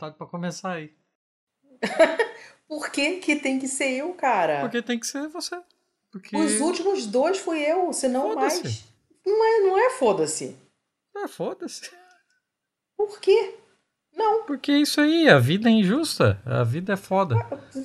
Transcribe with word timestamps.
vontade 0.00 0.16
pra 0.16 0.26
começar 0.26 0.72
aí. 0.72 0.90
Por 2.66 2.90
que 2.90 3.16
que 3.16 3.36
tem 3.36 3.58
que 3.58 3.68
ser 3.68 3.98
eu, 3.98 4.14
cara? 4.14 4.60
Porque 4.60 4.80
tem 4.80 4.98
que 4.98 5.06
ser 5.06 5.28
você. 5.28 5.58
Porque... 6.10 6.36
Os 6.36 6.60
últimos 6.60 7.06
dois 7.06 7.38
fui 7.38 7.58
eu, 7.60 7.92
senão 7.92 8.34
mais. 8.34 8.84
Não 9.26 9.44
é, 9.44 9.60
não 9.60 9.78
é 9.78 9.90
foda-se. 9.90 10.56
Ah, 11.16 11.28
foda-se. 11.28 11.90
Por 12.96 13.20
quê? 13.20 13.54
Não. 14.16 14.44
Porque 14.44 14.72
isso 14.72 15.00
aí, 15.00 15.28
a 15.28 15.38
vida 15.38 15.68
é 15.68 15.72
injusta. 15.72 16.40
A 16.46 16.64
vida 16.64 16.94
é 16.94 16.96
foda. 16.96 17.36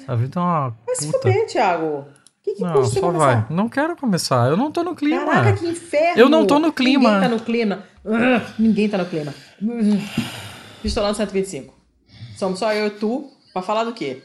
A 0.08 0.16
vida 0.16 0.40
é 0.40 0.44
uma 0.44 0.70
Vai 0.86 0.96
se 0.96 1.08
puta. 1.08 1.20
fuder, 1.20 1.48
Thiago. 1.48 1.86
O 1.86 2.08
que, 2.44 2.54
que 2.56 2.62
Não, 2.62 2.86
só 2.86 3.00
começar? 3.00 3.26
vai. 3.26 3.56
Não 3.56 3.70
quero 3.70 3.96
começar. 3.96 4.50
Eu 4.50 4.58
não 4.58 4.72
tô 4.72 4.84
no 4.84 4.96
clima. 4.96 5.26
Caraca, 5.26 5.58
que 5.58 5.68
inferno! 5.68 6.20
Eu 6.22 6.30
não 6.30 6.46
tô 6.46 6.60
no 6.60 6.72
clima. 6.72 7.10
Ninguém 7.10 7.30
tá 7.30 7.36
no 7.36 7.44
clima. 7.44 7.88
Ninguém 8.60 8.90
tá 8.90 8.98
no 9.00 9.06
clima. 9.06 9.34
Pistolando 10.82 11.16
125. 11.18 11.75
Somos 12.36 12.60
só 12.60 12.74
eu 12.74 12.88
e 12.88 12.92
tu 12.92 13.32
pra 13.54 13.62
falar 13.62 13.84
do 13.84 13.94
quê? 13.94 14.22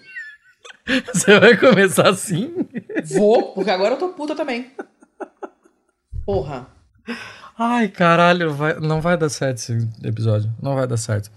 Você 1.12 1.38
vai 1.38 1.56
começar 1.56 2.08
assim? 2.08 2.54
Vou, 3.16 3.52
porque 3.52 3.70
agora 3.70 3.94
eu 3.94 3.98
tô 3.98 4.08
puta 4.10 4.34
também. 4.34 4.70
Porra. 6.24 6.68
Ai, 7.58 7.88
caralho, 7.88 8.52
vai- 8.54 8.78
não 8.80 9.00
vai 9.00 9.16
dar 9.16 9.28
certo 9.28 9.58
esse 9.58 9.72
episódio. 10.02 10.50
Não 10.62 10.74
vai 10.74 10.86
dar 10.86 10.96
certo. 10.96 11.30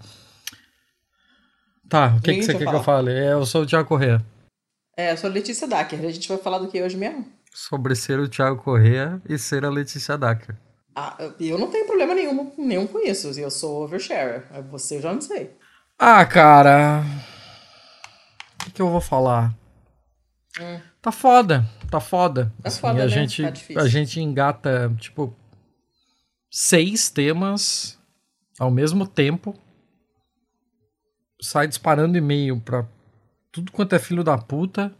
Tá, 1.88 2.14
o 2.16 2.20
que, 2.22 2.34
que 2.34 2.42
você 2.42 2.52
quer 2.52 2.58
que 2.58 2.64
eu 2.64 2.68
falar? 2.72 2.82
fale? 2.82 3.12
É, 3.12 3.32
Eu 3.34 3.44
sou 3.46 3.62
o 3.62 3.66
Thiago 3.66 3.88
Corrêa. 3.88 4.24
É, 4.96 5.12
eu 5.12 5.16
sou 5.16 5.28
Letícia 5.30 5.66
Dacker. 5.68 5.98
A 6.00 6.10
gente 6.10 6.28
vai 6.28 6.38
falar 6.38 6.58
do 6.58 6.68
que 6.68 6.80
hoje 6.82 6.96
mesmo? 6.96 7.26
Sobre 7.52 7.94
ser 7.94 8.18
o 8.18 8.28
Thiago 8.28 8.62
Corrêa 8.62 9.20
e 9.28 9.38
ser 9.38 9.64
a 9.64 9.68
Letícia 9.70 10.16
Dacker. 10.16 10.56
Ah, 10.96 11.16
eu 11.40 11.58
não 11.58 11.70
tenho 11.70 11.86
problema 11.86 12.14
nenhum, 12.14 12.52
nenhum 12.56 12.86
com 12.86 12.98
isso. 13.00 13.28
Eu 13.38 13.50
sou 13.50 13.82
oversharer. 13.84 14.44
Você 14.70 14.96
eu 14.96 15.02
já 15.02 15.12
não 15.12 15.20
sei. 15.20 15.50
Ah, 15.98 16.24
cara. 16.26 17.02
O 18.60 18.64
que, 18.64 18.70
que 18.72 18.82
eu 18.82 18.90
vou 18.90 19.00
falar? 19.00 19.54
Hum. 20.60 20.80
Tá 21.00 21.12
foda, 21.12 21.68
tá 21.90 22.00
foda. 22.00 22.52
Tá 22.62 22.68
Assim, 22.68 22.80
foda, 22.80 23.02
a 23.02 23.04
né? 23.04 23.08
gente, 23.08 23.42
Tá 23.42 23.82
a 23.82 23.88
gente 23.88 24.20
engata, 24.20 24.94
tipo, 24.98 25.34
seis 26.50 27.10
temas 27.10 27.98
ao 28.58 28.70
mesmo 28.70 29.06
tempo. 29.06 29.54
Sai 31.42 31.66
disparando 31.68 32.16
e-mail 32.16 32.58
pra 32.60 32.86
tudo 33.52 33.70
quanto 33.70 33.94
é 33.94 33.98
filho 33.98 34.24
da 34.24 34.38
puta. 34.38 34.92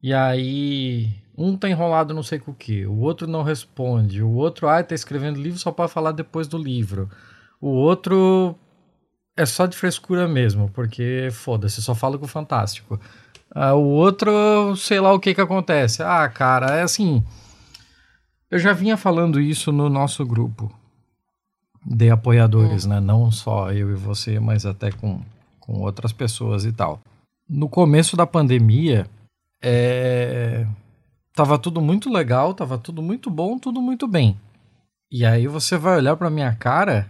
E 0.00 0.14
aí, 0.14 1.08
um 1.36 1.56
tá 1.56 1.68
enrolado 1.68 2.14
não 2.14 2.22
sei 2.22 2.38
com 2.38 2.52
o 2.52 2.54
que, 2.54 2.86
o 2.86 2.98
outro 3.00 3.26
não 3.26 3.42
responde, 3.42 4.22
o 4.22 4.30
outro, 4.30 4.68
ah, 4.68 4.80
tá 4.80 4.94
escrevendo 4.94 5.40
livro 5.42 5.58
só 5.58 5.72
pra 5.72 5.88
falar 5.88 6.12
depois 6.12 6.46
do 6.46 6.56
livro. 6.56 7.10
O 7.60 7.70
outro 7.70 8.56
é 9.38 9.46
só 9.46 9.66
de 9.66 9.76
frescura 9.76 10.26
mesmo, 10.26 10.68
porque 10.70 11.28
foda-se, 11.30 11.80
só 11.80 11.94
fala 11.94 12.18
com 12.18 12.24
o 12.24 12.28
Fantástico. 12.28 13.00
Ah, 13.54 13.74
o 13.74 13.84
outro, 13.84 14.74
sei 14.76 14.98
lá 14.98 15.12
o 15.12 15.20
que 15.20 15.32
que 15.32 15.40
acontece. 15.40 16.02
Ah, 16.02 16.28
cara, 16.28 16.76
é 16.76 16.82
assim. 16.82 17.22
Eu 18.50 18.58
já 18.58 18.72
vinha 18.72 18.96
falando 18.96 19.40
isso 19.40 19.70
no 19.70 19.88
nosso 19.88 20.26
grupo 20.26 20.72
de 21.86 22.10
apoiadores, 22.10 22.84
né? 22.84 22.98
Não 22.98 23.30
só 23.30 23.70
eu 23.70 23.92
e 23.92 23.94
você, 23.94 24.40
mas 24.40 24.66
até 24.66 24.90
com, 24.90 25.22
com 25.60 25.80
outras 25.82 26.12
pessoas 26.12 26.64
e 26.64 26.72
tal. 26.72 27.00
No 27.48 27.68
começo 27.68 28.16
da 28.16 28.26
pandemia, 28.26 29.06
é... 29.62 30.66
tava 31.32 31.56
tudo 31.58 31.80
muito 31.80 32.10
legal, 32.10 32.52
tava 32.54 32.76
tudo 32.76 33.00
muito 33.00 33.30
bom, 33.30 33.56
tudo 33.56 33.80
muito 33.80 34.08
bem. 34.08 34.36
E 35.12 35.24
aí 35.24 35.46
você 35.46 35.78
vai 35.78 35.96
olhar 35.96 36.16
pra 36.16 36.28
minha 36.28 36.52
cara 36.56 37.08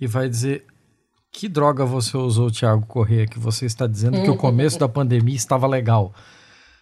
e 0.00 0.08
vai 0.08 0.28
dizer: 0.28 0.66
que 1.36 1.50
droga 1.50 1.84
você 1.84 2.16
usou, 2.16 2.50
Thiago 2.50 2.86
Corrêa, 2.86 3.26
que 3.26 3.38
você 3.38 3.66
está 3.66 3.86
dizendo 3.86 4.22
que 4.22 4.30
o 4.30 4.38
começo 4.38 4.78
da 4.78 4.88
pandemia 4.88 5.36
estava 5.36 5.66
legal? 5.66 6.14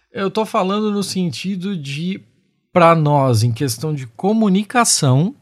Eu 0.09 0.31
tô 0.31 0.45
falando 0.45 0.91
no 0.91 1.03
sentido 1.03 1.75
de, 1.75 2.23
para 2.71 2.95
nós, 2.95 3.43
em 3.43 3.51
questão 3.51 3.93
de 3.93 4.07
comunicação, 4.07 5.35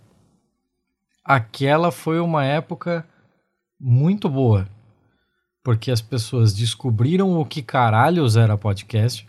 aquela 1.23 1.91
foi 1.91 2.19
uma 2.19 2.43
época 2.43 3.07
muito 3.79 4.27
boa. 4.27 4.67
Porque 5.63 5.91
as 5.91 6.01
pessoas 6.01 6.51
descobriram 6.51 7.39
o 7.39 7.45
que 7.45 7.61
caralhos 7.61 8.35
era 8.35 8.57
podcast, 8.57 9.27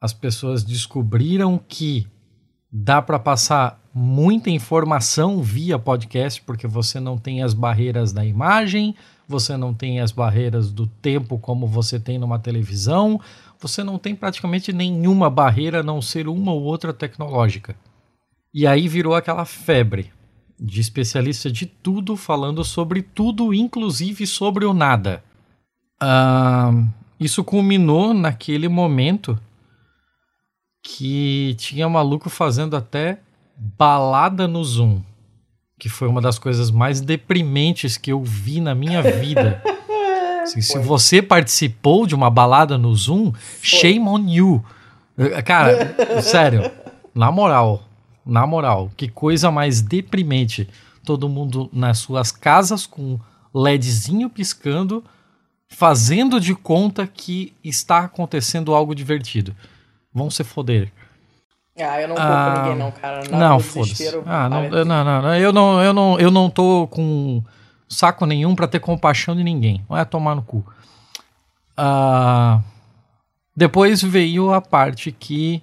as 0.00 0.14
pessoas 0.14 0.64
descobriram 0.64 1.58
que 1.58 2.06
dá 2.72 3.02
para 3.02 3.18
passar 3.18 3.78
muita 3.98 4.50
informação 4.50 5.42
via 5.42 5.78
podcast, 5.78 6.42
porque 6.42 6.66
você 6.66 7.00
não 7.00 7.16
tem 7.16 7.42
as 7.42 7.54
barreiras 7.54 8.12
da 8.12 8.22
imagem, 8.22 8.94
você 9.26 9.56
não 9.56 9.72
tem 9.72 10.00
as 10.00 10.12
barreiras 10.12 10.70
do 10.70 10.86
tempo 10.86 11.38
como 11.38 11.66
você 11.66 11.98
tem 11.98 12.18
numa 12.18 12.38
televisão, 12.38 13.18
você 13.58 13.82
não 13.82 13.98
tem 13.98 14.14
praticamente 14.14 14.70
nenhuma 14.70 15.30
barreira 15.30 15.80
a 15.80 15.82
não 15.82 16.02
ser 16.02 16.28
uma 16.28 16.52
ou 16.52 16.62
outra 16.62 16.92
tecnológica. 16.92 17.74
E 18.52 18.66
aí 18.66 18.86
virou 18.86 19.14
aquela 19.14 19.46
febre 19.46 20.12
de 20.60 20.78
especialista 20.78 21.50
de 21.50 21.64
tudo 21.64 22.18
falando 22.18 22.62
sobre 22.62 23.00
tudo, 23.00 23.54
inclusive 23.54 24.26
sobre 24.26 24.66
o 24.66 24.74
nada. 24.74 25.24
Ah, 25.98 26.70
isso 27.18 27.42
culminou 27.42 28.12
naquele 28.12 28.68
momento 28.68 29.40
que 30.82 31.54
tinha 31.56 31.88
maluco 31.88 32.28
fazendo 32.28 32.76
até 32.76 33.20
balada 33.56 34.46
no 34.46 34.62
Zoom, 34.64 35.00
que 35.78 35.88
foi 35.88 36.08
uma 36.08 36.20
das 36.20 36.38
coisas 36.38 36.70
mais 36.70 37.00
deprimentes 37.00 37.96
que 37.96 38.12
eu 38.12 38.22
vi 38.22 38.60
na 38.60 38.74
minha 38.74 39.02
vida. 39.02 39.62
Se 40.46 40.62
Foi. 40.62 40.80
você 40.80 41.20
participou 41.20 42.06
de 42.06 42.14
uma 42.14 42.30
balada 42.30 42.78
no 42.78 42.94
Zoom, 42.94 43.32
shame 43.60 44.06
on 44.08 44.28
you. 44.28 44.64
Eh, 45.18 45.42
Cara, 45.42 45.94
sério, 46.22 46.70
na 47.12 47.32
moral, 47.32 47.82
na 48.24 48.46
moral, 48.46 48.90
que 48.96 49.08
coisa 49.08 49.50
mais 49.50 49.80
deprimente. 49.80 50.68
Todo 51.04 51.28
mundo 51.28 51.68
nas 51.72 51.98
suas 51.98 52.30
casas 52.30 52.86
com 52.86 53.18
LEDzinho 53.52 54.30
piscando, 54.30 55.02
fazendo 55.68 56.40
de 56.40 56.54
conta 56.54 57.06
que 57.06 57.52
está 57.62 58.00
acontecendo 58.00 58.74
algo 58.74 58.94
divertido. 58.94 59.54
Vão 60.14 60.30
se 60.30 60.44
foder. 60.44 60.92
Ah, 61.78 62.00
eu 62.00 62.08
não 62.08 62.16
culpo 62.16 62.30
Ah, 62.30 62.54
ninguém, 62.62 62.78
não, 62.78 62.90
cara. 62.90 63.20
Não, 63.30 63.60
foda-se. 63.60 64.08
Ah, 64.24 64.48
não, 64.48 64.68
para- 64.70 64.84
não, 64.84 65.04
não, 65.04 65.22
não, 65.22 65.34
eu 65.36 65.52
não, 65.52 65.82
eu 65.82 65.92
não, 65.92 66.18
eu 66.20 66.30
não 66.30 66.48
tô 66.50 66.86
com 66.88 67.42
saco 67.88 68.24
nenhum 68.24 68.54
pra 68.54 68.66
ter 68.66 68.80
compaixão 68.80 69.36
de 69.36 69.44
ninguém. 69.44 69.84
Vai 69.88 70.04
tomar 70.06 70.34
no 70.34 70.42
cu. 70.42 70.64
Ah, 71.76 72.60
depois 73.54 74.02
veio 74.02 74.52
a 74.52 74.60
parte 74.60 75.12
que 75.12 75.62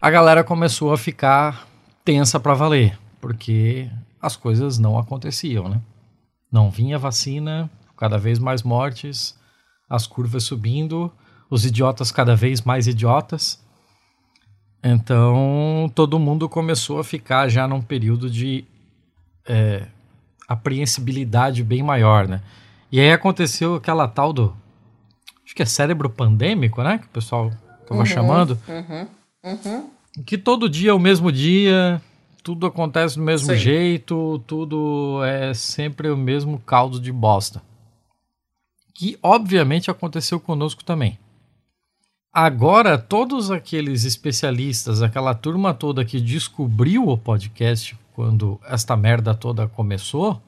a 0.00 0.10
galera 0.10 0.42
começou 0.42 0.92
a 0.92 0.98
ficar 0.98 1.66
tensa 2.04 2.40
pra 2.40 2.54
valer, 2.54 2.98
porque 3.20 3.88
as 4.20 4.34
coisas 4.36 4.78
não 4.78 4.98
aconteciam, 4.98 5.68
né? 5.68 5.80
Não 6.50 6.70
vinha 6.70 6.98
vacina, 6.98 7.70
cada 7.96 8.18
vez 8.18 8.38
mais 8.38 8.62
mortes, 8.62 9.38
as 9.88 10.06
curvas 10.06 10.42
subindo, 10.44 11.12
os 11.48 11.64
idiotas 11.64 12.10
cada 12.10 12.34
vez 12.34 12.60
mais 12.62 12.86
idiotas. 12.88 13.62
Então, 14.82 15.90
todo 15.94 16.18
mundo 16.18 16.48
começou 16.48 16.98
a 16.98 17.04
ficar 17.04 17.48
já 17.48 17.68
num 17.68 17.82
período 17.82 18.30
de 18.30 18.64
é, 19.46 19.86
apreensibilidade 20.48 21.62
bem 21.62 21.82
maior, 21.82 22.26
né? 22.26 22.40
E 22.90 22.98
aí 22.98 23.12
aconteceu 23.12 23.74
aquela 23.74 24.08
tal 24.08 24.32
do. 24.32 24.56
Acho 25.44 25.54
que 25.54 25.62
é 25.62 25.66
cérebro 25.66 26.08
pandêmico, 26.08 26.82
né? 26.82 26.98
Que 26.98 27.06
o 27.06 27.10
pessoal 27.10 27.50
tava 27.86 28.04
chamando. 28.04 28.58
Uhum, 28.68 29.06
uhum. 29.44 29.90
Que 30.24 30.38
todo 30.38 30.68
dia 30.68 30.90
é 30.90 30.94
o 30.94 30.98
mesmo 30.98 31.30
dia, 31.30 32.00
tudo 32.42 32.66
acontece 32.66 33.16
do 33.16 33.22
mesmo 33.22 33.52
Sim. 33.52 33.58
jeito, 33.58 34.42
tudo 34.46 35.22
é 35.24 35.54
sempre 35.54 36.10
o 36.10 36.16
mesmo 36.16 36.58
caldo 36.58 36.98
de 36.98 37.12
bosta. 37.12 37.62
Que 38.94 39.18
obviamente 39.22 39.90
aconteceu 39.90 40.40
conosco 40.40 40.84
também. 40.84 41.18
Agora, 42.32 42.96
todos 42.96 43.50
aqueles 43.50 44.04
especialistas, 44.04 45.02
aquela 45.02 45.34
turma 45.34 45.74
toda 45.74 46.04
que 46.04 46.20
descobriu 46.20 47.08
o 47.08 47.18
podcast 47.18 47.98
quando 48.14 48.60
esta 48.64 48.96
merda 48.96 49.34
toda 49.34 49.66
começou, 49.66 50.40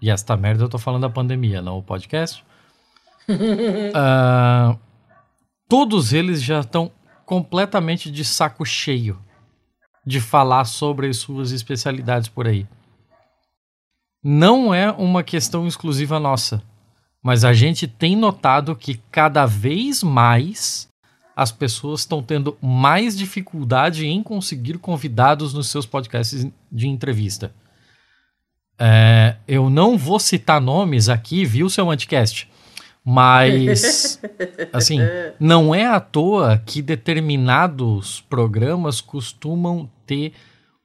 e 0.00 0.08
esta 0.08 0.36
merda 0.36 0.62
eu 0.62 0.68
tô 0.68 0.78
falando 0.78 1.02
da 1.02 1.10
pandemia, 1.10 1.60
não 1.60 1.78
o 1.78 1.82
podcast, 1.82 2.44
ah, 3.94 4.76
todos 5.68 6.12
eles 6.12 6.40
já 6.40 6.60
estão 6.60 6.92
completamente 7.26 8.08
de 8.08 8.24
saco 8.24 8.64
cheio 8.64 9.18
de 10.06 10.20
falar 10.20 10.66
sobre 10.66 11.08
as 11.08 11.16
suas 11.16 11.50
especialidades 11.50 12.28
por 12.28 12.46
aí. 12.46 12.66
Não 14.22 14.72
é 14.72 14.90
uma 14.92 15.24
questão 15.24 15.66
exclusiva 15.66 16.20
nossa, 16.20 16.62
mas 17.22 17.44
a 17.44 17.52
gente 17.52 17.86
tem 17.86 18.16
notado 18.16 18.74
que 18.74 19.00
cada 19.10 19.46
vez 19.46 20.02
mais 20.02 20.88
as 21.36 21.52
pessoas 21.52 22.00
estão 22.00 22.22
tendo 22.22 22.56
mais 22.60 23.16
dificuldade 23.16 24.06
em 24.06 24.22
conseguir 24.22 24.78
convidados 24.78 25.54
nos 25.54 25.68
seus 25.68 25.86
podcasts 25.86 26.46
de 26.70 26.88
entrevista. 26.88 27.52
É, 28.78 29.36
eu 29.46 29.68
não 29.68 29.96
vou 29.96 30.18
citar 30.18 30.60
nomes 30.60 31.08
aqui, 31.08 31.44
viu, 31.44 31.68
seu 31.68 31.90
anticast? 31.90 32.48
Mas, 33.04 34.20
assim, 34.72 34.98
não 35.38 35.74
é 35.74 35.86
à 35.86 36.00
toa 36.00 36.62
que 36.64 36.82
determinados 36.82 38.20
programas 38.28 39.00
costumam 39.00 39.90
ter 40.06 40.32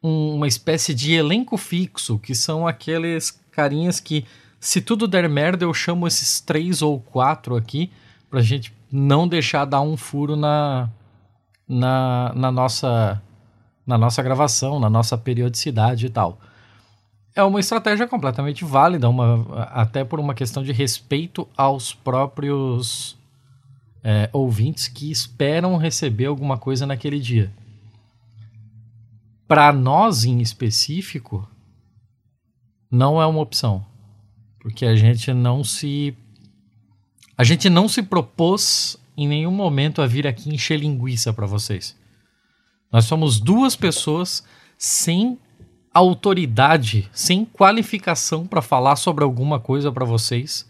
um, 0.02 0.36
uma 0.36 0.48
espécie 0.48 0.94
de 0.94 1.14
elenco 1.14 1.58
fixo, 1.58 2.20
que 2.20 2.36
são 2.36 2.68
aqueles 2.68 3.32
carinhas 3.52 4.00
que, 4.00 4.26
se 4.68 4.82
tudo 4.82 5.08
der 5.08 5.28
merda, 5.30 5.66
eu 5.66 5.74
chamo 5.74 6.08
esses 6.08 6.40
três 6.40 6.82
ou 6.82 7.00
quatro 7.00 7.56
aqui, 7.56 7.92
pra 8.30 8.42
gente 8.42 8.74
não 8.92 9.28
deixar 9.28 9.66
dar 9.66 9.82
um 9.82 9.96
furo 9.96 10.36
na, 10.36 10.90
na, 11.68 12.34
na, 12.36 12.52
nossa, 12.52 13.22
na 13.86 13.98
nossa 13.98 14.24
gravação, 14.24 14.80
na 14.80 14.90
nossa 14.90 15.18
periodicidade 15.18 16.06
e 16.06 16.10
tal 16.10 16.40
é 17.36 17.44
uma 17.44 17.60
estratégia 17.60 18.08
completamente 18.08 18.64
válida, 18.64 19.10
uma, 19.10 19.46
até 19.66 20.06
por 20.06 20.20
uma 20.22 20.34
questão 20.34 20.64
de 20.64 20.72
respeito 20.72 21.46
aos 21.56 21.94
próprios 21.94 23.18
é, 24.02 24.30
ouvintes 24.32 24.88
que 24.88 25.12
esperam 25.12 25.76
receber 25.76 26.28
alguma 26.28 26.58
coisa 26.58 26.86
naquele 26.86 27.20
dia. 27.20 27.52
Para 29.46 29.74
nós 29.74 30.24
em 30.24 30.40
específico, 30.40 31.48
não 32.90 33.22
é 33.22 33.26
uma 33.26 33.42
opção, 33.42 33.86
porque 34.66 34.84
a 34.84 34.96
gente 34.96 35.32
não 35.32 35.64
se 35.64 36.18
a 37.38 37.44
gente 37.44 37.70
não 37.70 37.88
se 37.88 38.02
propôs 38.02 38.98
em 39.16 39.28
nenhum 39.28 39.52
momento 39.52 40.02
a 40.02 40.08
vir 40.08 40.26
aqui 40.26 40.50
encher 40.50 40.80
linguiça 40.80 41.32
para 41.32 41.46
vocês. 41.46 41.96
Nós 42.92 43.06
somos 43.06 43.40
duas 43.40 43.76
pessoas 43.76 44.44
sem 44.76 45.38
autoridade, 45.94 47.08
sem 47.14 47.46
qualificação 47.46 48.48
para 48.48 48.60
falar 48.60 48.96
sobre 48.96 49.24
alguma 49.24 49.60
coisa 49.60 49.92
para 49.92 50.04
vocês, 50.04 50.68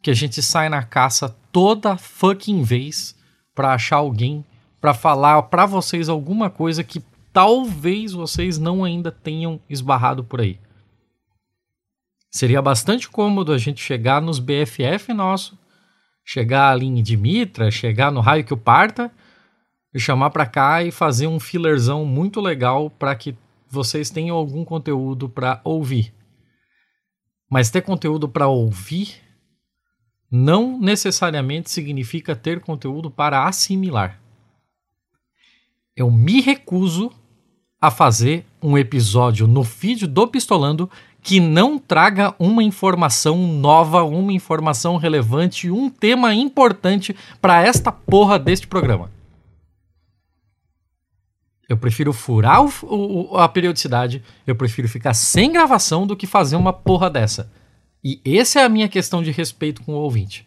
que 0.00 0.10
a 0.12 0.14
gente 0.14 0.40
sai 0.40 0.68
na 0.68 0.84
caça 0.84 1.36
toda 1.50 1.96
fucking 1.96 2.62
vez 2.62 3.16
para 3.56 3.74
achar 3.74 3.96
alguém 3.96 4.44
para 4.80 4.94
falar 4.94 5.42
para 5.42 5.66
vocês 5.66 6.08
alguma 6.08 6.48
coisa 6.48 6.84
que 6.84 7.02
talvez 7.32 8.12
vocês 8.12 8.56
não 8.56 8.84
ainda 8.84 9.10
tenham 9.10 9.58
esbarrado 9.68 10.22
por 10.22 10.40
aí. 10.40 10.60
Seria 12.32 12.62
bastante 12.62 13.10
cômodo 13.10 13.52
a 13.52 13.58
gente 13.58 13.82
chegar 13.82 14.22
nos 14.22 14.38
BFF 14.38 15.12
nosso, 15.12 15.58
chegar 16.24 16.72
ali 16.72 16.86
em 16.86 17.02
Dimitra, 17.02 17.70
chegar 17.70 18.10
no 18.10 18.20
raio 18.20 18.42
que 18.42 18.54
o 18.54 18.56
parta, 18.56 19.12
e 19.94 20.00
chamar 20.00 20.30
para 20.30 20.46
cá 20.46 20.82
e 20.82 20.90
fazer 20.90 21.26
um 21.26 21.38
fillerzão 21.38 22.06
muito 22.06 22.40
legal 22.40 22.88
para 22.88 23.14
que 23.14 23.36
vocês 23.68 24.08
tenham 24.08 24.34
algum 24.34 24.64
conteúdo 24.64 25.28
para 25.28 25.60
ouvir. 25.62 26.14
Mas 27.50 27.70
ter 27.70 27.82
conteúdo 27.82 28.26
para 28.26 28.48
ouvir 28.48 29.20
não 30.30 30.80
necessariamente 30.80 31.70
significa 31.70 32.34
ter 32.34 32.60
conteúdo 32.60 33.10
para 33.10 33.46
assimilar. 33.46 34.18
Eu 35.94 36.10
me 36.10 36.40
recuso 36.40 37.12
a 37.78 37.90
fazer 37.90 38.46
um 38.62 38.78
episódio 38.78 39.46
no 39.46 39.62
feed 39.62 40.06
do 40.06 40.26
Pistolando 40.26 40.88
que 41.22 41.38
não 41.38 41.78
traga 41.78 42.34
uma 42.38 42.64
informação 42.64 43.36
nova, 43.46 44.02
uma 44.02 44.32
informação 44.32 44.96
relevante, 44.96 45.70
um 45.70 45.88
tema 45.88 46.34
importante 46.34 47.14
para 47.40 47.62
esta 47.62 47.92
porra 47.92 48.38
deste 48.38 48.66
programa. 48.66 49.08
Eu 51.68 51.76
prefiro 51.76 52.12
furar 52.12 52.62
o, 52.62 53.30
o, 53.30 53.38
a 53.38 53.48
periodicidade, 53.48 54.22
eu 54.46 54.56
prefiro 54.56 54.88
ficar 54.88 55.14
sem 55.14 55.52
gravação 55.52 56.06
do 56.06 56.16
que 56.16 56.26
fazer 56.26 56.56
uma 56.56 56.72
porra 56.72 57.08
dessa. 57.08 57.50
E 58.04 58.20
essa 58.26 58.60
é 58.60 58.64
a 58.64 58.68
minha 58.68 58.88
questão 58.88 59.22
de 59.22 59.30
respeito 59.30 59.80
com 59.82 59.92
o 59.92 59.98
ouvinte. 59.98 60.46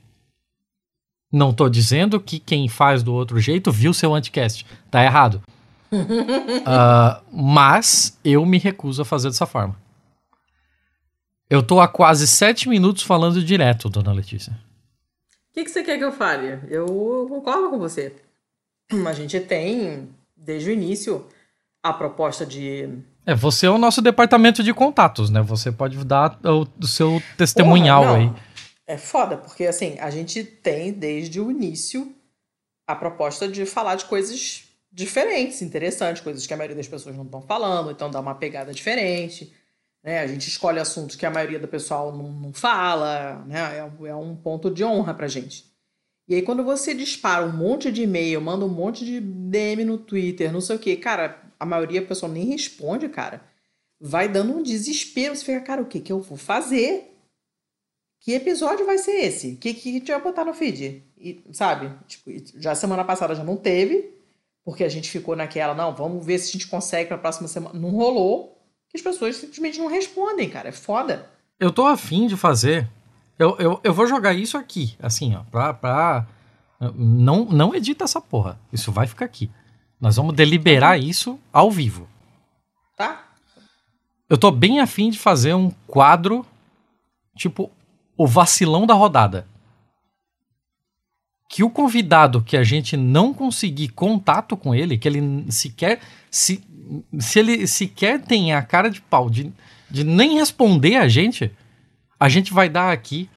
Não 1.32 1.54
tô 1.54 1.70
dizendo 1.70 2.20
que 2.20 2.38
quem 2.38 2.68
faz 2.68 3.02
do 3.02 3.14
outro 3.14 3.40
jeito 3.40 3.72
viu 3.72 3.94
seu 3.94 4.14
anticast. 4.14 4.66
Tá 4.92 5.04
errado. 5.04 5.42
uh, 5.92 7.24
mas 7.32 8.20
eu 8.24 8.46
me 8.46 8.58
recuso 8.58 9.02
a 9.02 9.06
fazer 9.06 9.30
dessa 9.30 9.46
forma. 9.46 9.76
Eu 11.50 11.62
tô 11.62 11.80
há 11.80 11.88
quase 11.88 12.28
sete 12.28 12.68
minutos 12.68 13.04
falando 13.04 13.44
direto, 13.44 13.90
dona 13.90 14.12
Letícia. 14.12 14.54
O 15.52 15.54
que, 15.54 15.64
que 15.64 15.70
você 15.72 15.84
quer 15.84 15.98
que 15.98 16.04
eu 16.04 16.12
fale? 16.12 16.60
Eu 16.70 17.28
concordo 17.30 17.70
com 17.70 17.78
você. 17.78 18.14
A 19.06 19.14
gente 19.14 19.40
tem 19.40 20.10
desde 20.36 20.70
o 20.70 20.74
início 20.74 21.26
a 21.84 21.94
proposta 21.94 22.46
de. 22.46 22.90
É, 23.26 23.34
você 23.34 23.66
é 23.66 23.70
o 23.70 23.78
nosso 23.78 24.02
departamento 24.02 24.64
de 24.64 24.74
contatos, 24.74 25.30
né? 25.30 25.42
Você 25.42 25.72
pode 25.72 26.04
dar 26.04 26.40
o, 26.44 26.68
o 26.80 26.88
seu 26.88 27.22
testemunhal 27.38 28.04
Porra, 28.04 28.18
aí. 28.18 28.32
É 28.88 28.98
foda, 28.98 29.38
porque 29.38 29.66
assim, 29.66 29.98
a 30.00 30.10
gente 30.10 30.44
tem 30.44 30.92
desde 30.92 31.40
o 31.40 31.50
início 31.50 32.14
a 32.88 32.96
proposta 32.96 33.48
de 33.48 33.66
falar 33.66 33.96
de 33.96 34.06
coisas 34.06 34.64
diferentes, 34.92 35.62
interessantes, 35.62 36.22
coisas 36.22 36.46
que 36.46 36.54
a 36.54 36.58
maioria 36.58 36.76
das 36.76 36.88
pessoas 36.88 37.16
não 37.16 37.26
estão 37.26 37.42
falando, 37.42 37.92
então 37.92 38.10
dá 38.10 38.20
uma 38.20 38.36
pegada 38.36 38.74
diferente. 38.74 39.52
Né? 40.06 40.20
A 40.20 40.28
gente 40.28 40.48
escolhe 40.48 40.80
assuntos 40.80 41.16
que 41.16 41.26
a 41.26 41.32
maioria 41.32 41.58
do 41.58 41.68
pessoal 41.68 42.16
não, 42.16 42.32
não 42.32 42.54
fala, 42.54 43.44
né? 43.48 43.80
É, 43.80 44.10
é 44.10 44.16
um 44.16 44.36
ponto 44.36 44.70
de 44.70 44.84
honra 44.84 45.16
pra 45.16 45.28
gente. 45.28 45.66
E 46.28 46.36
aí, 46.36 46.44
quando 46.44 46.64
você 46.64 46.94
dispara 46.94 47.44
um 47.44 47.52
monte 47.52 47.92
de 47.92 48.04
e-mail, 48.04 48.40
manda 48.40 48.66
um 48.66 48.70
monte 48.70 49.04
de 49.04 49.20
DM 49.20 49.84
no 49.84 49.98
Twitter, 49.98 50.54
não 50.54 50.62
sei 50.62 50.76
o 50.76 50.80
que, 50.80 50.96
cara, 50.96 51.42
a 51.60 51.66
maioria 51.66 52.02
do 52.02 52.08
pessoal 52.08 52.32
nem 52.32 52.46
responde, 52.46 53.10
cara. 53.10 53.44
Vai 54.00 54.28
dando 54.30 54.56
um 54.56 54.62
desespero. 54.62 55.36
Você 55.36 55.46
fica, 55.46 55.62
cara, 55.62 55.82
o 55.82 55.88
que, 55.88 56.00
que 56.00 56.12
eu 56.12 56.22
vou 56.22 56.38
fazer? 56.38 57.12
Que 58.20 58.34
episódio 58.34 58.86
vai 58.86 59.00
ser 59.00 59.12
esse? 59.12 59.54
O 59.54 59.58
que, 59.58 59.74
que 59.74 59.90
a 59.90 59.94
gente 59.94 60.12
vai 60.12 60.22
botar 60.22 60.46
no 60.46 60.54
feed? 60.54 61.04
E, 61.18 61.44
sabe? 61.52 61.92
Tipo, 62.08 62.32
já 62.60 62.76
semana 62.76 63.04
passada 63.04 63.34
já 63.34 63.44
não 63.44 63.58
teve, 63.58 64.14
porque 64.64 64.84
a 64.84 64.90
gente 64.90 65.10
ficou 65.10 65.36
naquela, 65.36 65.74
não, 65.74 65.96
vamos 65.96 66.24
ver 66.24 66.38
se 66.38 66.50
a 66.50 66.52
gente 66.54 66.68
consegue 66.68 67.08
pra 67.08 67.18
próxima 67.18 67.48
semana. 67.48 67.80
Não 67.80 67.90
rolou, 67.90 68.55
as 68.96 69.02
pessoas 69.02 69.36
simplesmente 69.36 69.80
não 69.80 69.88
respondem, 69.88 70.50
cara. 70.50 70.70
É 70.70 70.72
foda. 70.72 71.30
Eu 71.60 71.72
tô 71.72 71.86
afim 71.86 72.28
de 72.28 72.36
fazer 72.36 72.90
eu, 73.38 73.58
eu, 73.60 73.80
eu 73.84 73.94
vou 73.94 74.08
jogar 74.08 74.34
isso 74.34 74.58
aqui, 74.58 74.96
assim, 75.00 75.36
ó, 75.36 75.44
pra. 75.52 75.74
pra 75.74 76.26
não, 76.94 77.46
não 77.46 77.74
edita 77.74 78.04
essa 78.04 78.22
porra. 78.22 78.60
Isso 78.72 78.92
vai 78.92 79.08
ficar 79.08 79.26
aqui. 79.26 79.50
Nós 80.00 80.16
vamos 80.16 80.36
deliberar 80.36 81.00
isso 81.00 81.40
ao 81.52 81.72
vivo. 81.72 82.08
Tá? 82.98 83.24
Eu 84.30 84.38
tô 84.38 84.52
bem 84.52 84.80
afim 84.80 85.10
de 85.10 85.18
fazer 85.18 85.54
um 85.54 85.70
quadro, 85.88 86.46
tipo, 87.36 87.72
o 88.18 88.28
vacilão 88.28 88.86
da 88.86 88.94
rodada. 88.94 89.48
Que 91.48 91.64
o 91.64 91.70
convidado 91.70 92.42
que 92.42 92.58
a 92.58 92.64
gente 92.64 92.98
não 92.98 93.34
conseguir 93.34 93.90
contato 93.90 94.58
com 94.58 94.74
ele, 94.74 94.98
que 94.98 95.08
ele 95.08 95.46
sequer. 95.52 96.00
Se, 96.30 96.64
se 97.20 97.40
ele 97.40 97.68
sequer 97.68 98.22
tem 98.22 98.54
a 98.54 98.62
cara 98.62 98.90
de 98.90 99.02
pau 99.02 99.30
de, 99.30 99.52
de 99.90 100.04
nem 100.04 100.36
responder 100.38 100.98
a 100.98 101.08
gente 101.08 101.52
a 102.20 102.30
gente 102.30 102.54
vai 102.54 102.70
dar 102.70 102.92
aqui 102.92 103.30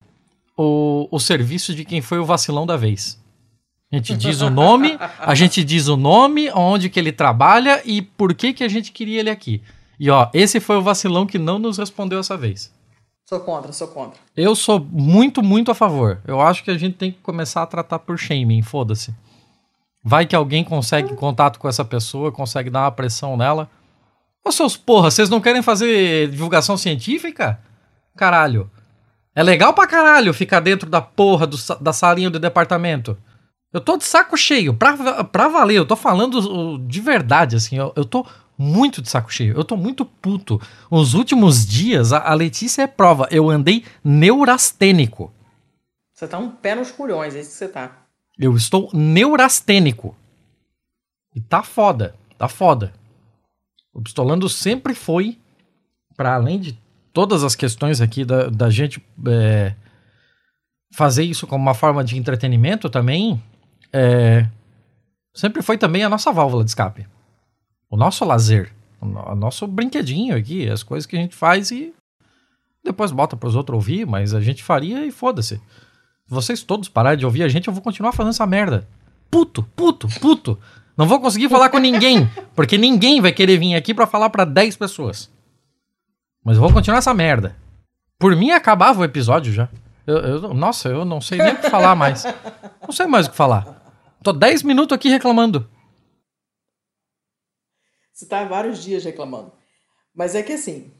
o, 0.56 1.08
o 1.10 1.18
serviço 1.18 1.74
de 1.74 1.84
quem 1.84 2.00
foi 2.00 2.18
o 2.18 2.24
vacilão 2.24 2.66
da 2.66 2.76
vez. 2.76 3.20
A 3.90 3.96
gente 3.96 4.16
diz 4.16 4.40
o 4.40 4.50
nome, 4.50 4.98
a 5.18 5.34
gente 5.34 5.64
diz 5.64 5.88
o 5.88 5.96
nome, 5.96 6.50
onde 6.52 6.90
que 6.90 7.00
ele 7.00 7.12
trabalha 7.12 7.80
e 7.84 8.02
por 8.02 8.34
que 8.34 8.52
que 8.52 8.62
a 8.62 8.68
gente 8.68 8.92
queria 8.92 9.20
ele 9.20 9.30
aqui. 9.30 9.62
E 9.98 10.10
ó, 10.10 10.28
esse 10.34 10.60
foi 10.60 10.76
o 10.76 10.82
vacilão 10.82 11.26
que 11.26 11.38
não 11.38 11.58
nos 11.58 11.78
respondeu 11.78 12.18
essa 12.18 12.36
vez. 12.36 12.72
Sou 13.28 13.40
contra, 13.40 13.70
sou 13.74 13.88
contra. 13.88 14.18
Eu 14.34 14.56
sou 14.56 14.80
muito, 14.80 15.42
muito 15.42 15.70
a 15.70 15.74
favor. 15.74 16.18
Eu 16.26 16.40
acho 16.40 16.64
que 16.64 16.70
a 16.70 16.78
gente 16.78 16.96
tem 16.96 17.12
que 17.12 17.18
começar 17.18 17.62
a 17.62 17.66
tratar 17.66 17.98
por 17.98 18.18
shaming, 18.18 18.62
foda-se. 18.62 19.14
Vai 20.02 20.24
que 20.24 20.34
alguém 20.34 20.64
consegue 20.64 21.14
contato 21.14 21.58
com 21.58 21.68
essa 21.68 21.84
pessoa, 21.84 22.32
consegue 22.32 22.70
dar 22.70 22.84
uma 22.84 22.90
pressão 22.90 23.36
nela. 23.36 23.68
Ô 24.42 24.50
seus 24.50 24.78
porra, 24.78 25.10
vocês 25.10 25.28
não 25.28 25.42
querem 25.42 25.60
fazer 25.60 26.30
divulgação 26.30 26.78
científica? 26.78 27.60
Caralho. 28.16 28.70
É 29.34 29.42
legal 29.42 29.74
pra 29.74 29.86
caralho 29.86 30.32
ficar 30.32 30.60
dentro 30.60 30.88
da 30.88 31.02
porra 31.02 31.46
do, 31.46 31.58
da 31.82 31.92
salinha 31.92 32.30
do 32.30 32.38
departamento. 32.38 33.14
Eu 33.70 33.82
tô 33.82 33.98
de 33.98 34.04
saco 34.04 34.38
cheio, 34.38 34.72
pra, 34.72 35.22
pra 35.24 35.48
valer, 35.48 35.76
eu 35.76 35.86
tô 35.86 35.96
falando 35.96 36.78
de 36.78 37.00
verdade, 37.02 37.56
assim, 37.56 37.76
eu, 37.76 37.92
eu 37.94 38.06
tô 38.06 38.24
muito 38.58 39.00
de 39.00 39.08
saco 39.08 39.32
cheio, 39.32 39.56
eu 39.56 39.62
tô 39.62 39.76
muito 39.76 40.04
puto. 40.04 40.60
Os 40.90 41.14
últimos 41.14 41.64
dias, 41.64 42.12
a, 42.12 42.18
a 42.18 42.34
Letícia 42.34 42.82
é 42.82 42.86
prova, 42.88 43.28
eu 43.30 43.48
andei 43.48 43.84
neurastênico. 44.02 45.32
Você 46.12 46.26
tá 46.26 46.36
um 46.36 46.50
pé 46.50 46.74
nos 46.74 46.90
culhões, 46.90 47.36
é 47.36 47.40
isso 47.40 47.50
que 47.50 47.56
você 47.56 47.68
tá. 47.68 48.04
Eu 48.36 48.56
estou 48.56 48.90
neurastênico. 48.92 50.16
E 51.34 51.40
tá 51.40 51.62
foda, 51.62 52.16
tá 52.36 52.48
foda. 52.48 52.92
O 53.94 54.02
Pistolando 54.02 54.48
sempre 54.48 54.94
foi, 54.94 55.38
para 56.16 56.34
além 56.34 56.58
de 56.58 56.76
todas 57.12 57.44
as 57.44 57.54
questões 57.54 58.00
aqui 58.00 58.24
da, 58.24 58.48
da 58.48 58.70
gente 58.70 59.00
é, 59.28 59.74
fazer 60.92 61.22
isso 61.22 61.46
como 61.46 61.62
uma 61.62 61.74
forma 61.74 62.02
de 62.02 62.18
entretenimento 62.18 62.90
também, 62.90 63.40
é, 63.92 64.48
sempre 65.34 65.62
foi 65.62 65.78
também 65.78 66.02
a 66.02 66.08
nossa 66.08 66.32
válvula 66.32 66.64
de 66.64 66.70
escape. 66.70 67.06
O 67.90 67.96
nosso 67.96 68.24
lazer. 68.24 68.72
O 69.00 69.34
nosso 69.34 69.66
brinquedinho 69.66 70.36
aqui, 70.36 70.68
as 70.68 70.82
coisas 70.82 71.06
que 71.06 71.16
a 71.16 71.20
gente 71.20 71.34
faz 71.34 71.70
e 71.70 71.94
depois 72.84 73.12
bota 73.12 73.36
para 73.36 73.48
os 73.48 73.54
outros 73.54 73.74
ouvir, 73.74 74.06
mas 74.06 74.34
a 74.34 74.40
gente 74.40 74.62
faria 74.62 75.04
e 75.04 75.10
foda-se. 75.10 75.60
Vocês 76.26 76.62
todos 76.62 76.88
pararem 76.88 77.18
de 77.18 77.24
ouvir 77.26 77.42
a 77.42 77.48
gente, 77.48 77.68
eu 77.68 77.74
vou 77.74 77.82
continuar 77.82 78.12
fazendo 78.12 78.30
essa 78.30 78.46
merda. 78.46 78.88
Puto, 79.30 79.62
puto, 79.76 80.08
puto. 80.20 80.58
Não 80.96 81.06
vou 81.06 81.20
conseguir 81.20 81.48
falar 81.48 81.68
com 81.68 81.78
ninguém, 81.78 82.28
porque 82.56 82.76
ninguém 82.76 83.20
vai 83.20 83.32
querer 83.32 83.58
vir 83.58 83.74
aqui 83.74 83.94
para 83.94 84.06
falar 84.06 84.30
para 84.30 84.44
10 84.44 84.76
pessoas. 84.76 85.30
Mas 86.44 86.56
eu 86.56 86.62
vou 86.62 86.72
continuar 86.72 86.98
essa 86.98 87.14
merda. 87.14 87.56
Por 88.18 88.34
mim 88.34 88.50
acabava 88.50 89.00
o 89.00 89.04
episódio 89.04 89.52
já. 89.52 89.68
Eu, 90.06 90.16
eu, 90.16 90.54
nossa, 90.54 90.88
eu 90.88 91.04
não 91.04 91.20
sei 91.20 91.38
nem 91.38 91.52
o 91.52 91.56
que 91.58 91.70
falar 91.70 91.94
mais. 91.94 92.24
Não 92.82 92.92
sei 92.92 93.06
mais 93.06 93.26
o 93.26 93.30
que 93.30 93.36
falar. 93.36 93.66
Tô 94.22 94.32
10 94.32 94.62
minutos 94.62 94.94
aqui 94.94 95.08
reclamando. 95.08 95.68
Você 98.18 98.26
tá 98.26 98.42
vários 98.44 98.82
dias 98.82 99.04
reclamando. 99.04 99.52
Mas 100.12 100.34
é 100.34 100.42
que 100.42 100.52
assim, 100.52 100.92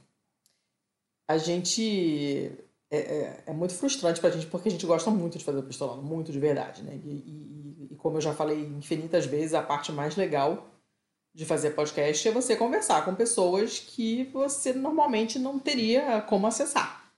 a 1.26 1.36
gente. 1.36 2.52
É, 2.88 2.98
é, 2.98 3.44
é, 3.48 3.52
muito 3.52 3.74
frustrante 3.74 4.20
pra 4.20 4.30
gente, 4.30 4.46
porque 4.46 4.68
a 4.68 4.70
gente 4.70 4.86
gosta 4.86 5.10
muito 5.10 5.36
de 5.36 5.44
fazer 5.44 5.58
o 5.58 5.62
pistolando, 5.64 6.00
muito 6.00 6.30
de 6.30 6.38
verdade, 6.38 6.82
né? 6.82 6.94
E, 7.04 7.08
e, 7.08 7.88
e, 7.90 7.96
como 7.96 8.16
eu 8.16 8.20
já 8.20 8.32
falei 8.32 8.60
infinitas 8.60 9.26
vezes, 9.26 9.52
a 9.52 9.62
parte 9.62 9.90
mais 9.90 10.14
legal 10.14 10.68
de 11.34 11.44
fazer 11.44 11.70
podcast 11.70 12.28
é 12.28 12.30
você 12.30 12.54
conversar 12.54 13.04
com 13.04 13.14
pessoas 13.16 13.80
que 13.80 14.24
você 14.32 14.72
normalmente 14.72 15.40
não 15.40 15.58
teria 15.58 16.22
como 16.22 16.46
acessar. 16.46 17.12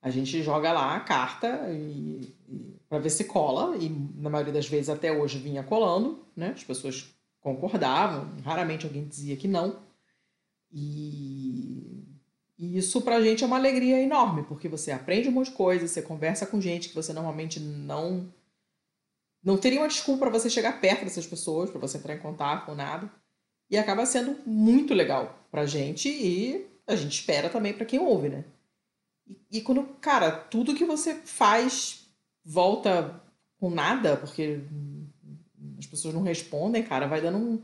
A 0.00 0.10
gente 0.10 0.42
joga 0.44 0.72
lá 0.72 0.94
a 0.94 1.00
carta 1.00 1.66
e, 1.70 2.34
e 2.48 2.80
para 2.88 3.00
ver 3.00 3.10
se 3.10 3.24
cola, 3.24 3.76
e 3.76 3.88
na 4.14 4.30
maioria 4.30 4.52
das 4.52 4.68
vezes 4.68 4.88
até 4.88 5.12
hoje 5.12 5.38
vinha 5.38 5.64
colando, 5.64 6.24
né? 6.36 6.52
As 6.54 6.62
pessoas 6.62 7.19
concordavam, 7.40 8.36
raramente 8.42 8.86
alguém 8.86 9.06
dizia 9.06 9.36
que 9.36 9.48
não. 9.48 9.82
E, 10.72 12.04
e 12.58 12.76
isso 12.78 13.00
pra 13.02 13.20
gente 13.20 13.42
é 13.42 13.46
uma 13.46 13.56
alegria 13.56 14.00
enorme, 14.00 14.44
porque 14.44 14.68
você 14.68 14.92
aprende 14.92 15.28
um 15.28 15.32
monte 15.32 15.50
de 15.50 15.56
coisa, 15.56 15.86
você 15.86 16.02
conversa 16.02 16.46
com 16.46 16.60
gente 16.60 16.88
que 16.88 16.94
você 16.94 17.12
normalmente 17.12 17.58
não 17.58 18.32
não 19.42 19.56
teria 19.56 19.80
uma 19.80 19.88
desculpa 19.88 20.26
para 20.26 20.38
você 20.38 20.50
chegar 20.50 20.80
perto 20.80 21.04
dessas 21.04 21.26
pessoas, 21.26 21.70
para 21.70 21.80
você 21.80 21.96
entrar 21.96 22.14
em 22.14 22.18
contato 22.18 22.66
com 22.66 22.74
nada. 22.74 23.10
E 23.70 23.78
acaba 23.78 24.04
sendo 24.04 24.36
muito 24.46 24.92
legal 24.92 25.48
pra 25.50 25.64
gente 25.64 26.08
e 26.08 26.66
a 26.86 26.94
gente 26.94 27.12
espera 27.12 27.48
também 27.48 27.72
para 27.72 27.86
quem 27.86 27.98
ouve, 27.98 28.28
né? 28.28 28.44
E, 29.26 29.58
e 29.58 29.60
quando, 29.62 29.84
cara, 30.00 30.30
tudo 30.30 30.74
que 30.74 30.84
você 30.84 31.14
faz 31.14 32.06
volta 32.44 33.22
com 33.58 33.70
nada, 33.70 34.16
porque 34.16 34.60
as 35.80 35.86
pessoas 35.86 36.14
não 36.14 36.22
respondem, 36.22 36.82
cara, 36.82 37.08
vai 37.08 37.20
dando 37.20 37.38
um, 37.38 37.62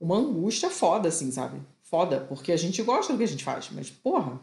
uma 0.00 0.16
angústia 0.16 0.70
foda, 0.70 1.08
assim, 1.08 1.30
sabe? 1.30 1.60
Foda, 1.82 2.20
porque 2.20 2.52
a 2.52 2.56
gente 2.56 2.82
gosta 2.82 3.12
do 3.12 3.18
que 3.18 3.24
a 3.24 3.28
gente 3.28 3.44
faz, 3.44 3.68
mas, 3.70 3.90
porra, 3.90 4.40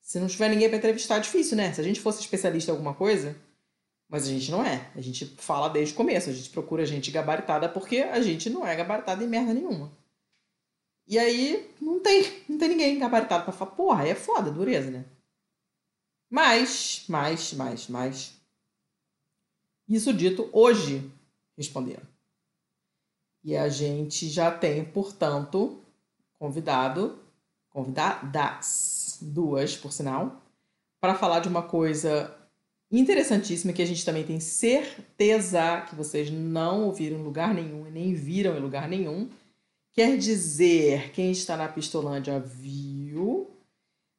se 0.00 0.18
não 0.18 0.26
tiver 0.26 0.48
ninguém 0.48 0.68
para 0.68 0.78
entrevistar, 0.78 1.16
é 1.16 1.20
difícil, 1.20 1.56
né? 1.56 1.72
Se 1.72 1.80
a 1.80 1.84
gente 1.84 2.00
fosse 2.00 2.20
especialista 2.20 2.70
em 2.70 2.74
alguma 2.74 2.94
coisa, 2.94 3.36
mas 4.08 4.24
a 4.24 4.26
gente 4.26 4.50
não 4.50 4.64
é. 4.64 4.90
A 4.96 5.00
gente 5.00 5.24
fala 5.24 5.68
desde 5.68 5.94
o 5.94 5.96
começo, 5.96 6.30
a 6.30 6.32
gente 6.32 6.50
procura 6.50 6.84
gente 6.84 7.10
gabaritada 7.10 7.68
porque 7.68 7.98
a 7.98 8.20
gente 8.20 8.50
não 8.50 8.66
é 8.66 8.74
gabaritada 8.74 9.22
em 9.22 9.28
merda 9.28 9.54
nenhuma. 9.54 9.92
E 11.06 11.18
aí 11.18 11.70
não 11.80 12.00
tem, 12.00 12.44
não 12.48 12.58
tem 12.58 12.68
ninguém 12.68 12.98
gabaritado 12.98 13.44
pra 13.44 13.52
falar, 13.52 13.72
porra, 13.72 14.02
aí 14.02 14.10
é 14.10 14.14
foda, 14.14 14.50
dureza, 14.50 14.90
né? 14.90 15.04
Mas, 16.30 17.04
mais, 17.08 17.52
mais, 17.52 17.88
mais. 17.88 18.40
Isso 19.88 20.12
dito, 20.12 20.48
hoje 20.52 21.10
responderam. 21.56 22.06
E 23.42 23.56
a 23.56 23.68
gente 23.68 24.28
já 24.28 24.50
tem, 24.50 24.84
portanto, 24.84 25.82
convidado, 26.38 27.18
convidadas, 27.70 29.18
duas, 29.20 29.76
por 29.76 29.92
sinal, 29.92 30.42
para 31.00 31.14
falar 31.14 31.40
de 31.40 31.48
uma 31.48 31.62
coisa 31.62 32.36
interessantíssima 32.90 33.72
que 33.72 33.82
a 33.82 33.86
gente 33.86 34.04
também 34.04 34.24
tem 34.24 34.40
certeza 34.40 35.82
que 35.82 35.94
vocês 35.94 36.30
não 36.30 36.84
ouviram 36.84 37.18
em 37.18 37.22
lugar 37.22 37.54
nenhum 37.54 37.86
e 37.86 37.90
nem 37.90 38.14
viram 38.14 38.56
em 38.56 38.60
lugar 38.60 38.88
nenhum. 38.88 39.30
Quer 39.92 40.18
dizer, 40.18 41.12
quem 41.12 41.30
está 41.30 41.56
na 41.56 41.68
Pistolândia 41.68 42.38
viu, 42.40 43.50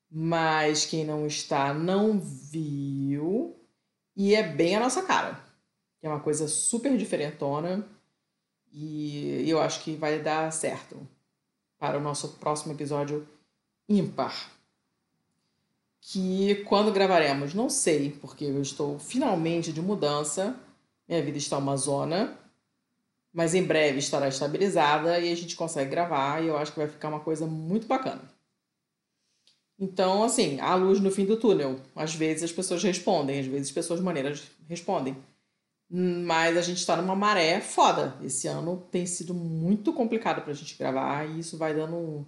mas 0.09 0.85
quem 0.85 1.05
não 1.05 1.27
está 1.27 1.73
não 1.73 2.19
viu. 2.19 3.55
E 4.15 4.35
é 4.35 4.43
bem 4.43 4.75
a 4.75 4.79
nossa 4.79 5.03
cara. 5.03 5.39
É 6.01 6.09
uma 6.09 6.19
coisa 6.19 6.47
super 6.47 6.97
diferentona 6.97 7.87
e 8.71 9.49
eu 9.49 9.59
acho 9.61 9.83
que 9.83 9.95
vai 9.95 10.19
dar 10.19 10.51
certo 10.51 10.97
para 11.77 11.97
o 11.97 12.01
nosso 12.01 12.29
próximo 12.39 12.73
episódio 12.73 13.27
ímpar. 13.87 14.51
Que 15.99 16.55
quando 16.65 16.91
gravaremos, 16.91 17.53
não 17.53 17.69
sei, 17.69 18.11
porque 18.21 18.45
eu 18.45 18.61
estou 18.61 18.97
finalmente 18.97 19.71
de 19.71 19.81
mudança. 19.81 20.55
Minha 21.07 21.21
vida 21.21 21.37
está 21.37 21.57
uma 21.57 21.75
zona, 21.75 22.37
mas 23.33 23.53
em 23.53 23.63
breve 23.63 23.99
estará 23.99 24.27
estabilizada 24.27 25.19
e 25.19 25.31
a 25.31 25.35
gente 25.35 25.55
consegue 25.55 25.89
gravar 25.89 26.41
e 26.41 26.47
eu 26.47 26.57
acho 26.57 26.71
que 26.71 26.79
vai 26.79 26.87
ficar 26.87 27.09
uma 27.09 27.19
coisa 27.19 27.45
muito 27.45 27.87
bacana. 27.87 28.21
Então, 29.77 30.23
assim, 30.23 30.59
há 30.59 30.75
luz 30.75 30.99
no 30.99 31.09
fim 31.09 31.25
do 31.25 31.37
túnel. 31.37 31.79
Às 31.95 32.13
vezes 32.13 32.43
as 32.43 32.51
pessoas 32.51 32.83
respondem, 32.83 33.39
às 33.39 33.47
vezes 33.47 33.67
as 33.69 33.73
pessoas 33.73 33.99
maneiras 33.99 34.43
respondem. 34.69 35.17
Mas 35.93 36.55
a 36.55 36.61
gente 36.61 36.77
está 36.77 36.95
numa 36.95 37.17
maré 37.17 37.59
foda. 37.59 38.15
Esse 38.23 38.47
ano 38.47 38.77
tem 38.89 39.05
sido 39.05 39.33
muito 39.33 39.91
complicado 39.91 40.41
para 40.41 40.51
a 40.51 40.55
gente 40.55 40.77
gravar 40.77 41.25
e 41.25 41.39
isso 41.39 41.57
vai 41.57 41.73
dando 41.73 41.97
um, 41.97 42.25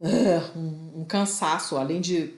uh, 0.00 0.58
um, 0.58 1.02
um, 1.02 1.04
cansaço, 1.04 1.76
além 1.76 2.00
de, 2.00 2.34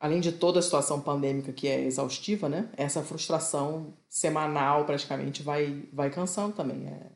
além 0.00 0.20
de 0.20 0.32
toda 0.32 0.58
a 0.58 0.62
situação 0.62 1.00
pandêmica 1.00 1.52
que 1.52 1.68
é 1.68 1.80
exaustiva, 1.84 2.48
né? 2.48 2.68
Essa 2.76 3.04
frustração 3.04 3.94
semanal 4.08 4.84
praticamente 4.84 5.44
vai, 5.44 5.88
vai 5.92 6.10
cansando 6.10 6.56
também. 6.56 6.88
É, 6.88 7.12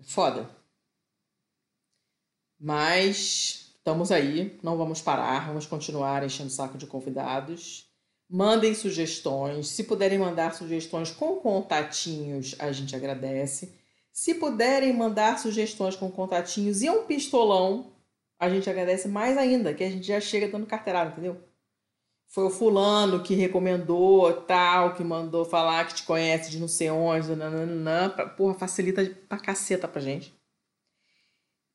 é 0.00 0.04
foda. 0.04 0.50
Mas 2.60 3.72
estamos 3.78 4.12
aí, 4.12 4.60
não 4.62 4.76
vamos 4.76 5.00
parar, 5.00 5.46
vamos 5.46 5.64
continuar 5.64 6.22
enchendo 6.22 6.50
o 6.50 6.52
saco 6.52 6.76
de 6.76 6.86
convidados. 6.86 7.88
Mandem 8.36 8.74
sugestões. 8.74 9.68
Se 9.68 9.84
puderem 9.84 10.18
mandar 10.18 10.56
sugestões 10.56 11.08
com 11.08 11.36
contatinhos, 11.36 12.56
a 12.58 12.72
gente 12.72 12.96
agradece. 12.96 13.72
Se 14.12 14.34
puderem 14.34 14.92
mandar 14.92 15.38
sugestões 15.38 15.94
com 15.94 16.10
contatinhos 16.10 16.82
e 16.82 16.90
um 16.90 17.04
pistolão, 17.04 17.92
a 18.36 18.50
gente 18.50 18.68
agradece 18.68 19.06
mais 19.06 19.38
ainda, 19.38 19.72
que 19.72 19.84
a 19.84 19.88
gente 19.88 20.04
já 20.04 20.20
chega 20.20 20.48
dando 20.48 20.66
carteirada, 20.66 21.12
entendeu? 21.12 21.40
Foi 22.26 22.42
o 22.42 22.50
fulano 22.50 23.22
que 23.22 23.36
recomendou 23.36 24.32
tal, 24.42 24.96
que 24.96 25.04
mandou 25.04 25.44
falar 25.44 25.86
que 25.86 25.94
te 25.94 26.02
conhece 26.02 26.50
de 26.50 26.58
não 26.58 26.66
sei 26.66 26.90
onde, 26.90 27.36
nananã. 27.36 28.10
Porra, 28.36 28.54
facilita 28.54 29.16
pra 29.28 29.38
caceta 29.38 29.86
pra 29.86 30.02
gente. 30.02 30.34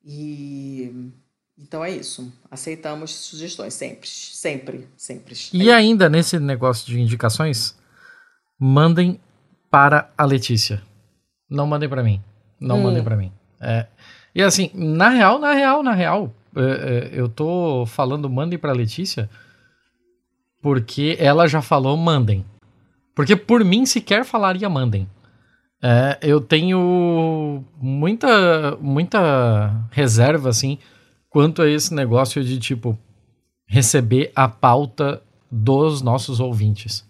E 0.03 1.13
então 1.61 1.83
é 1.83 1.91
isso. 1.91 2.31
Aceitamos 2.49 3.13
sugestões 3.13 3.73
sempre, 3.73 4.07
sempre, 4.07 4.87
sempre. 4.95 5.35
E 5.53 5.69
é 5.69 5.73
ainda 5.73 6.09
nesse 6.09 6.39
negócio 6.39 6.87
de 6.87 6.99
indicações, 6.99 7.77
mandem 8.57 9.19
para 9.69 10.09
a 10.17 10.25
Letícia. 10.25 10.81
Não 11.49 11.67
mandem 11.67 11.89
para 11.89 12.03
mim. 12.03 12.21
Não 12.59 12.79
hum. 12.79 12.83
mandem 12.83 13.03
para 13.03 13.17
mim. 13.17 13.31
É. 13.61 13.87
E 14.33 14.41
assim, 14.41 14.71
na 14.73 15.09
real, 15.09 15.39
na 15.39 15.53
real, 15.53 15.83
na 15.83 15.93
real, 15.93 16.33
é, 16.55 16.61
é, 16.61 17.09
eu 17.13 17.27
tô 17.27 17.85
falando 17.85 18.29
mandem 18.29 18.57
para 18.57 18.71
a 18.71 18.75
Letícia 18.75 19.29
porque 20.61 21.17
ela 21.19 21.47
já 21.47 21.61
falou 21.61 21.95
mandem. 21.97 22.45
Porque 23.15 23.35
por 23.35 23.63
mim 23.65 23.85
sequer 23.85 24.23
falaria 24.23 24.69
mandem. 24.69 25.09
É, 25.81 26.17
eu 26.21 26.41
tenho 26.41 27.63
muita 27.77 28.75
muita 28.81 29.87
reserva 29.91 30.49
assim 30.49 30.77
quanto 31.29 31.61
a 31.61 31.69
esse 31.69 31.93
negócio 31.93 32.43
de, 32.43 32.59
tipo, 32.59 32.97
receber 33.67 34.31
a 34.35 34.47
pauta 34.47 35.21
dos 35.51 36.01
nossos 36.01 36.39
ouvintes. 36.39 37.07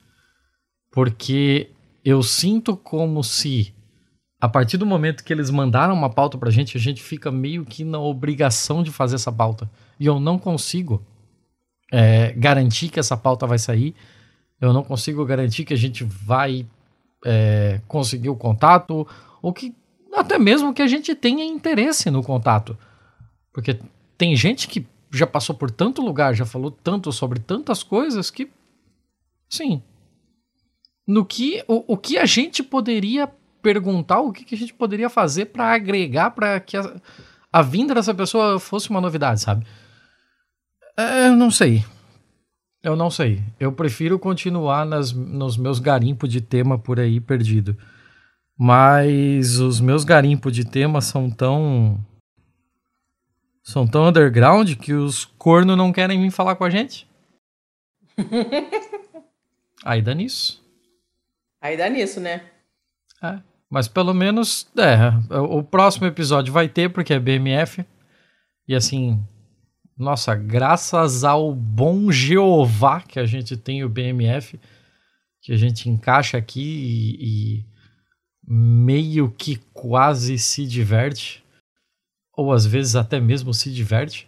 Porque 0.92 1.72
eu 2.04 2.22
sinto 2.22 2.76
como 2.76 3.24
se, 3.24 3.74
a 4.40 4.50
partir 4.50 4.78
do 4.78 4.86
momento 4.86 5.24
que 5.24 5.32
eles 5.32 5.50
mandaram 5.50 5.94
uma 5.94 6.10
pauta 6.10 6.38
pra 6.38 6.50
gente, 6.50 6.78
a 6.78 6.80
gente 6.80 7.02
fica 7.02 7.32
meio 7.32 7.66
que 7.66 7.84
na 7.84 8.00
obrigação 8.00 8.84
de 8.84 8.92
fazer 8.92 9.16
essa 9.16 9.32
pauta. 9.32 9.70
E 10.00 10.06
eu 10.06 10.20
não 10.20 10.38
consigo 10.38 11.06
é, 11.92 12.34
garantir 12.34 12.90
que 12.90 13.00
essa 13.00 13.16
pauta 13.16 13.48
vai 13.48 13.60
sair. 13.60 13.96
Eu 14.60 14.74
não 14.74 14.84
consigo 14.84 15.26
garantir 15.26 15.64
que 15.64 15.74
a 15.74 15.78
gente 15.78 16.04
vai 16.04 16.66
é, 17.26 17.82
conseguir 17.88 18.30
o 18.30 18.36
contato, 18.36 19.08
ou 19.42 19.54
que 19.54 19.74
até 20.14 20.38
mesmo 20.38 20.74
que 20.74 20.82
a 20.82 20.88
gente 20.88 21.16
tenha 21.16 21.46
interesse 21.46 22.10
no 22.10 22.24
contato. 22.24 22.78
Porque 23.54 23.80
tem 24.20 24.36
gente 24.36 24.68
que 24.68 24.86
já 25.12 25.26
passou 25.26 25.56
por 25.56 25.72
tanto 25.72 26.02
lugar, 26.02 26.36
já 26.36 26.46
falou 26.46 26.70
tanto 26.70 27.12
sobre 27.12 27.40
tantas 27.40 27.82
coisas 27.82 28.30
que, 28.30 28.52
sim, 29.50 29.82
no 31.08 31.26
que 31.26 31.64
o, 31.68 31.94
o 31.94 31.98
que 31.98 32.18
a 32.18 32.26
gente 32.26 32.62
poderia 32.62 33.28
perguntar, 33.62 34.20
o 34.20 34.34
que, 34.34 34.44
que 34.44 34.54
a 34.54 34.58
gente 34.58 34.74
poderia 34.74 35.10
fazer 35.10 35.46
para 35.46 35.74
agregar 35.74 36.32
para 36.32 36.60
que 36.60 36.76
a, 36.76 37.02
a 37.52 37.62
vinda 37.62 37.96
dessa 37.96 38.14
pessoa 38.14 38.60
fosse 38.60 38.90
uma 38.90 39.02
novidade, 39.02 39.40
sabe? 39.40 39.66
É, 40.98 41.30
eu 41.30 41.36
não 41.38 41.50
sei. 41.50 41.84
Eu 42.84 42.96
não 42.98 43.10
sei. 43.10 43.42
Eu 43.58 43.72
prefiro 43.72 44.20
continuar 44.20 44.86
nas, 44.86 45.14
nos 45.14 45.56
meus 45.56 45.80
garimpos 45.80 46.30
de 46.30 46.42
tema 46.42 46.78
por 46.78 47.00
aí 47.00 47.22
perdido. 47.22 47.78
Mas 48.58 49.60
os 49.60 49.80
meus 49.80 50.04
garimpos 50.04 50.54
de 50.54 50.66
tema 50.66 51.00
são 51.00 51.30
tão. 51.30 51.98
São 53.70 53.86
tão 53.86 54.08
underground 54.08 54.74
que 54.78 54.94
os 54.94 55.26
cornos 55.26 55.78
não 55.78 55.94
querem 55.94 56.20
vir 56.20 56.32
falar 56.32 56.56
com 56.56 56.64
a 56.64 56.72
gente. 56.72 57.08
aí 59.86 60.02
dá 60.02 60.16
nisso. 60.16 60.60
Aí 61.62 61.78
dá 61.78 61.88
nisso, 61.88 62.20
né? 62.20 62.50
É. 63.22 63.40
Mas 63.70 63.88
pelo 63.88 64.12
menos, 64.12 64.68
é. 64.76 65.14
O 65.38 65.62
próximo 65.62 66.08
episódio 66.08 66.52
vai 66.52 66.68
ter, 66.68 66.90
porque 66.90 67.14
é 67.14 67.20
BMF. 67.20 67.86
E 68.68 68.74
assim, 68.74 69.24
nossa, 69.96 70.34
graças 70.34 71.24
ao 71.24 71.54
bom 71.54 72.12
Jeová 72.12 73.02
que 73.02 73.20
a 73.20 73.26
gente 73.28 73.56
tem 73.56 73.84
o 73.84 73.90
BMF, 73.90 74.60
que 75.44 75.54
a 75.54 75.58
gente 75.58 75.88
encaixa 75.88 76.40
aqui 76.40 76.60
e, 76.60 77.60
e 77.60 77.66
meio 78.48 79.30
que 79.30 79.58
quase 79.72 80.40
se 80.40 80.66
diverte, 80.66 81.44
ou 82.40 82.54
às 82.54 82.66
vezes 82.66 82.96
até 82.96 83.20
mesmo 83.20 83.54
se 83.54 83.72
diverte, 83.72 84.28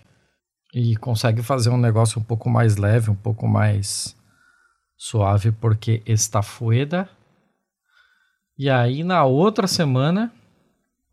e 0.74 0.96
consegue 0.98 1.42
fazer 1.42 1.70
um 1.70 1.78
negócio 1.78 2.20
um 2.20 2.24
pouco 2.24 2.50
mais 2.50 2.76
leve, 2.76 3.10
um 3.10 3.16
pouco 3.16 3.48
mais 3.48 4.16
suave, 4.98 5.52
porque 5.52 6.02
está 6.06 6.42
fueda. 6.42 7.10
E 8.58 8.70
aí 8.70 9.04
na 9.04 9.24
outra 9.24 9.66
semana, 9.66 10.32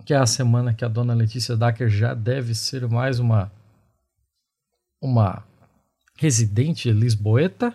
que 0.05 0.12
é 0.12 0.17
a 0.17 0.26
semana 0.26 0.75
que 0.75 0.85
a 0.85 0.88
dona 0.88 1.14
Letícia 1.14 1.57
Dacker 1.57 1.88
já 1.88 2.14
deve 2.14 2.55
ser 2.55 2.88
mais 2.88 3.19
uma 3.19 3.50
uma 5.00 5.45
residente 6.17 6.90
lisboeta. 6.90 7.73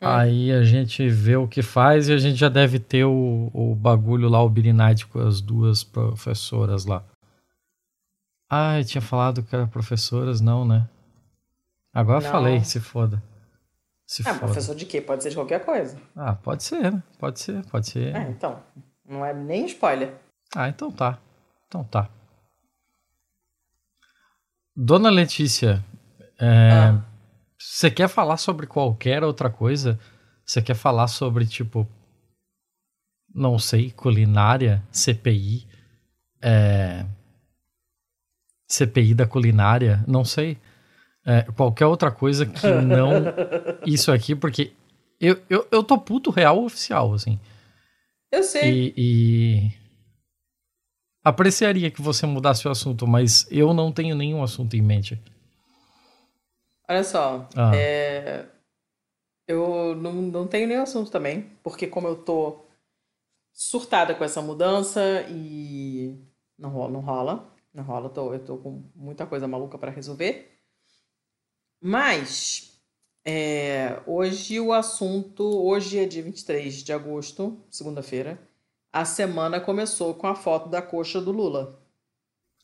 É. 0.00 0.06
Aí 0.06 0.52
a 0.52 0.64
gente 0.64 1.08
vê 1.08 1.36
o 1.36 1.46
que 1.46 1.60
faz 1.60 2.08
e 2.08 2.12
a 2.12 2.18
gente 2.18 2.36
já 2.36 2.48
deve 2.48 2.78
ter 2.78 3.04
o, 3.04 3.50
o 3.52 3.74
bagulho 3.74 4.28
lá, 4.28 4.42
o 4.42 4.48
Birinite 4.48 5.06
com 5.06 5.20
as 5.20 5.40
duas 5.42 5.84
professoras 5.84 6.86
lá. 6.86 7.04
Ah, 8.48 8.78
eu 8.78 8.84
tinha 8.84 9.02
falado 9.02 9.42
que 9.42 9.54
eram 9.54 9.68
professoras, 9.68 10.40
não, 10.40 10.64
né? 10.64 10.88
Agora 11.92 12.20
não. 12.20 12.30
falei, 12.30 12.64
se 12.64 12.80
foda. 12.80 13.22
Se 14.06 14.22
ah, 14.22 14.34
foda. 14.34 14.38
professor 14.38 14.74
de 14.74 14.86
quê? 14.86 15.00
Pode 15.00 15.22
ser 15.22 15.30
de 15.30 15.36
qualquer 15.36 15.64
coisa. 15.64 16.00
Ah, 16.16 16.34
pode 16.34 16.62
ser, 16.62 16.92
né? 16.92 17.02
Pode 17.18 17.40
ser, 17.40 17.64
pode 17.66 17.88
ser. 17.88 18.14
É, 18.14 18.28
então. 18.30 18.62
Não 19.06 19.24
é 19.24 19.34
nem 19.34 19.66
spoiler. 19.66 20.14
Ah, 20.56 20.68
então 20.68 20.90
tá. 20.90 21.18
Então 21.66 21.84
tá. 21.84 22.08
Dona 24.74 25.10
Letícia, 25.10 25.84
é, 26.38 26.70
ah. 26.72 27.04
Você 27.58 27.90
quer 27.90 28.08
falar 28.08 28.36
sobre 28.36 28.66
qualquer 28.66 29.24
outra 29.24 29.50
coisa? 29.50 29.98
Você 30.46 30.62
quer 30.62 30.74
falar 30.74 31.08
sobre, 31.08 31.44
tipo, 31.44 31.86
não 33.34 33.58
sei, 33.58 33.90
culinária, 33.90 34.82
CPI, 34.92 35.66
é, 36.40 37.04
CPI 38.68 39.14
da 39.14 39.26
culinária, 39.26 40.04
não 40.06 40.24
sei. 40.24 40.58
É, 41.24 41.42
qualquer 41.52 41.86
outra 41.86 42.10
coisa 42.10 42.46
que 42.46 42.66
não 42.66 43.24
isso 43.86 44.12
aqui, 44.12 44.34
porque 44.34 44.72
eu, 45.20 45.40
eu, 45.48 45.66
eu 45.70 45.82
tô 45.82 45.98
puto 45.98 46.30
real 46.30 46.62
oficial, 46.62 47.12
assim. 47.12 47.38
Eu 48.30 48.42
sei. 48.42 48.94
E, 48.94 48.94
e, 48.96 49.72
apreciaria 51.24 51.90
que 51.90 52.02
você 52.02 52.26
mudasse 52.26 52.68
o 52.68 52.70
assunto, 52.70 53.06
mas 53.06 53.46
eu 53.50 53.72
não 53.74 53.90
tenho 53.90 54.14
nenhum 54.14 54.42
assunto 54.42 54.76
em 54.76 54.82
mente. 54.82 55.20
Olha 56.88 57.04
só, 57.04 57.48
ah. 57.54 57.72
é... 57.74 58.46
eu 59.46 59.94
não, 59.96 60.12
não 60.12 60.46
tenho 60.46 60.68
nenhum 60.68 60.82
assunto 60.82 61.10
também, 61.10 61.50
porque 61.62 61.86
como 61.86 62.06
eu 62.06 62.16
tô 62.16 62.64
surtada 63.52 64.14
com 64.14 64.24
essa 64.24 64.40
mudança 64.40 65.26
e 65.28 66.16
não 66.58 66.70
rola, 66.70 66.92
não 66.92 67.00
rola, 67.00 67.57
não 67.78 67.84
rola, 67.84 68.10
tô, 68.10 68.34
eu 68.34 68.44
tô 68.44 68.58
com 68.58 68.84
muita 68.94 69.26
coisa 69.26 69.46
maluca 69.46 69.78
para 69.78 69.90
resolver. 69.90 70.58
Mas 71.80 72.82
é, 73.24 74.02
hoje 74.06 74.58
o 74.58 74.72
assunto, 74.72 75.44
hoje 75.44 75.98
é 75.98 76.04
dia 76.04 76.22
23 76.22 76.82
de 76.82 76.92
agosto, 76.92 77.62
segunda-feira. 77.70 78.38
A 78.92 79.04
semana 79.04 79.60
começou 79.60 80.14
com 80.14 80.26
a 80.26 80.34
foto 80.34 80.68
da 80.68 80.82
coxa 80.82 81.20
do 81.20 81.30
Lula. 81.30 81.80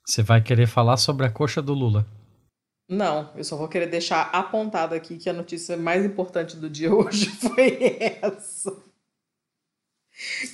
Você 0.05 0.23
vai 0.23 0.43
querer 0.43 0.67
falar 0.67 0.97
sobre 0.97 1.25
a 1.25 1.31
coxa 1.31 1.63
do 1.63 1.75
Lula? 1.75 2.07
Não, 2.89 3.31
eu 3.37 3.45
só 3.45 3.57
vou 3.57 3.69
querer 3.69 3.87
deixar 3.87 4.23
apontado 4.31 4.95
aqui 4.95 5.17
que 5.17 5.31
a 5.31 5.33
notícia 5.33 5.77
mais 5.77 6.05
importante 6.05 6.57
do 6.57 6.69
dia 6.69 6.93
hoje 6.95 7.27
foi 7.27 7.99
essa. 8.21 8.77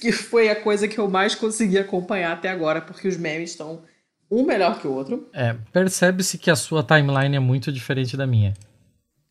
Que 0.00 0.12
foi 0.12 0.48
a 0.48 0.62
coisa 0.62 0.86
que 0.86 0.98
eu 0.98 1.08
mais 1.08 1.34
consegui 1.34 1.78
acompanhar 1.78 2.32
até 2.32 2.48
agora, 2.48 2.80
porque 2.80 3.08
os 3.08 3.16
memes 3.16 3.50
estão 3.50 3.84
um 4.30 4.44
melhor 4.44 4.78
que 4.80 4.86
o 4.86 4.92
outro. 4.92 5.28
É, 5.32 5.54
percebe-se 5.72 6.38
que 6.38 6.50
a 6.50 6.56
sua 6.56 6.82
timeline 6.82 7.36
é 7.36 7.40
muito 7.40 7.72
diferente 7.72 8.16
da 8.16 8.26
minha. 8.26 8.54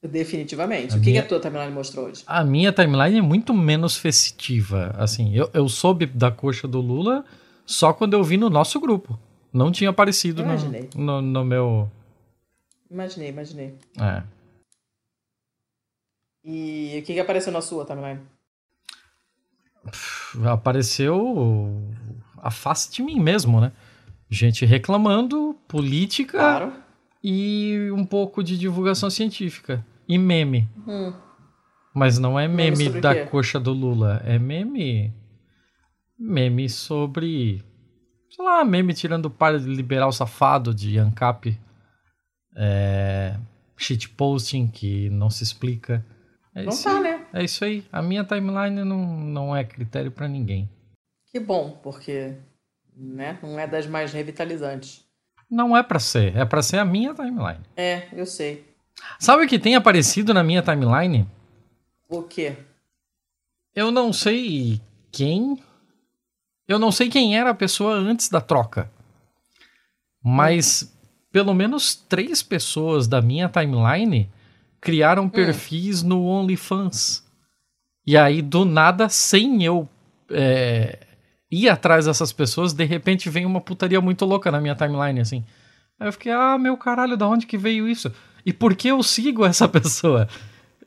Definitivamente. 0.02 0.94
A 0.94 0.98
o 0.98 1.00
que, 1.00 1.10
minha... 1.10 1.22
que 1.22 1.26
a 1.26 1.30
tua 1.30 1.40
timeline 1.40 1.74
mostrou 1.74 2.06
hoje? 2.08 2.24
A 2.26 2.44
minha 2.44 2.72
timeline 2.72 3.20
é 3.20 3.22
muito 3.22 3.54
menos 3.54 3.98
festiva. 3.98 4.96
Assim, 4.98 5.36
eu, 5.36 5.50
eu 5.54 5.68
soube 5.68 6.06
da 6.06 6.32
coxa 6.32 6.68
do 6.68 6.80
Lula 6.80 7.26
só 7.66 7.94
quando 7.94 8.14
eu 8.14 8.24
vi 8.24 8.38
no 8.38 8.50
nosso 8.50 8.80
grupo. 8.80 9.20
Não 9.52 9.72
tinha 9.72 9.90
aparecido 9.90 10.44
no, 10.44 10.56
no, 10.96 11.22
no 11.22 11.44
meu 11.44 11.90
Imaginei, 12.90 13.30
imaginei. 13.30 13.76
É. 14.00 14.24
E 16.44 17.00
o 17.00 17.06
que, 17.06 17.14
que 17.14 17.20
apareceu 17.20 17.54
na 17.54 17.62
sua 17.62 17.86
timeline? 17.86 18.20
Apareceu 20.46 21.84
a 22.38 22.50
face 22.50 22.92
de 22.92 23.04
mim 23.04 23.20
mesmo, 23.20 23.62
né? 23.62 23.72
Gente 24.30 24.66
reclamando, 24.66 25.56
política 25.68 26.38
claro. 26.38 26.74
e 27.24 27.90
um 27.92 28.06
pouco 28.06 28.44
de 28.44 28.58
divulgação 28.58 29.10
científica. 29.10 29.86
E 30.08 30.18
meme. 30.18 30.68
Hum. 30.88 31.14
Mas 31.94 32.20
não 32.20 32.40
é 32.40 32.48
meme, 32.48 32.78
meme 32.78 33.02
da 33.02 33.26
coxa 33.26 33.60
do 33.60 33.74
Lula. 33.74 34.22
É 34.26 34.38
meme. 34.38 35.14
Meme 36.18 36.70
sobre. 36.70 37.64
Sei 38.30 38.46
lá, 38.46 38.64
meme 38.64 38.94
tirando 38.94 39.26
o 39.26 39.32
par 39.32 39.56
liberal 39.56 40.12
safado 40.12 40.74
de 40.74 41.00
ANCAP 41.00 41.60
é, 42.56 43.38
shitposting 43.78 44.68
que 44.68 45.10
não 45.10 45.30
se 45.30 45.44
explica. 45.44 46.06
É 46.54 46.64
não 46.64 46.84
tá, 46.84 47.00
né? 47.00 47.26
É 47.34 47.44
isso 47.44 47.64
aí. 47.64 47.86
A 47.92 48.02
minha 48.02 48.24
timeline 48.24 48.84
não, 48.84 49.20
não 49.20 49.56
é 49.56 49.64
critério 49.64 50.12
para 50.12 50.28
ninguém. 50.28 50.70
Que 51.32 51.40
bom, 51.40 51.80
porque 51.82 52.36
né, 53.00 53.40
não 53.42 53.58
é 53.58 53.66
das 53.66 53.88
mais 53.88 54.12
revitalizantes. 54.12 55.06
Não 55.50 55.76
é 55.76 55.82
para 55.82 56.00
ser, 56.00 56.36
é 56.36 56.46
para 56.46 56.62
ser 56.62 56.78
a 56.78 56.86
minha 56.86 57.14
timeline. 57.14 57.62
É, 57.76 58.08
eu 58.12 58.26
sei. 58.26 58.68
Sabe 59.18 59.46
o 59.46 59.48
que 59.48 59.58
tem 59.58 59.76
aparecido 59.76 60.34
na 60.34 60.44
minha 60.44 60.62
timeline? 60.62 61.26
O 62.08 62.22
quê? 62.24 62.58
Eu 63.74 63.90
não 63.92 64.12
sei 64.12 64.82
quem. 65.12 65.64
Eu 66.68 66.78
não 66.78 66.92
sei 66.92 67.10
quem 67.10 67.38
era 67.38 67.50
a 67.50 67.56
pessoa 67.56 67.94
antes 67.94 68.30
da 68.30 68.42
troca. 68.42 68.92
Mas 70.22 70.94
pelo 71.32 71.54
menos 71.54 71.96
três 71.96 72.44
pessoas 72.44 73.08
da 73.08 73.22
minha 73.22 73.48
timeline 73.48 74.30
criaram 74.82 75.24
hum. 75.24 75.30
perfis 75.30 76.04
no 76.04 76.26
OnlyFans. 76.26 77.24
E 78.06 78.18
aí, 78.18 78.42
do 78.42 78.66
nada, 78.66 79.08
sem 79.08 79.64
eu 79.64 79.88
é, 80.32 81.00
ir 81.52 81.70
atrás 81.70 82.06
dessas 82.06 82.32
pessoas, 82.32 82.74
de 82.74 82.86
repente 82.86 83.30
vem 83.30 83.46
uma 83.46 83.62
putaria 83.62 84.00
muito 84.00 84.26
louca 84.26 84.52
na 84.52 84.62
minha 84.62 84.76
timeline, 84.76 85.20
assim. 85.20 85.44
Aí 86.00 86.08
eu 86.08 86.14
fiquei, 86.14 86.32
ah, 86.32 86.58
meu 86.58 86.78
caralho, 86.78 87.18
da 87.18 87.28
onde 87.28 87.46
que 87.46 87.58
veio 87.58 87.88
isso? 87.88 88.12
E 88.46 88.54
por 88.54 88.76
que 88.76 88.88
eu 88.88 89.02
sigo 89.04 89.46
essa 89.46 89.68
pessoa? 89.70 90.28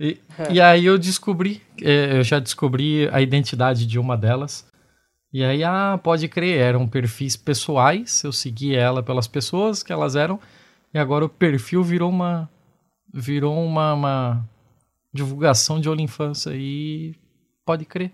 E, 0.00 0.18
e 0.50 0.60
aí 0.60 0.84
eu 0.84 0.98
descobri, 0.98 1.62
é, 1.80 2.18
eu 2.18 2.24
já 2.24 2.38
descobri 2.38 3.08
a 3.12 3.20
identidade 3.20 3.86
de 3.86 3.98
uma 3.98 4.16
delas. 4.16 4.66
E 5.32 5.42
aí, 5.44 5.64
ah, 5.64 5.98
pode 6.02 6.28
crer, 6.28 6.58
eram 6.58 6.86
perfis 6.86 7.36
pessoais, 7.36 8.22
eu 8.22 8.32
segui 8.32 8.74
ela 8.74 9.02
pelas 9.02 9.26
pessoas 9.26 9.82
que 9.82 9.92
elas 9.92 10.14
eram, 10.14 10.38
e 10.92 10.98
agora 10.98 11.24
o 11.24 11.28
perfil 11.28 11.82
virou 11.82 12.10
uma 12.10 12.50
virou 13.12 13.62
uma, 13.62 13.92
uma 13.92 14.48
divulgação 15.12 15.80
de 15.80 15.88
OnlyFans 15.88 16.46
e 16.46 17.14
pode 17.64 17.84
crer. 17.84 18.12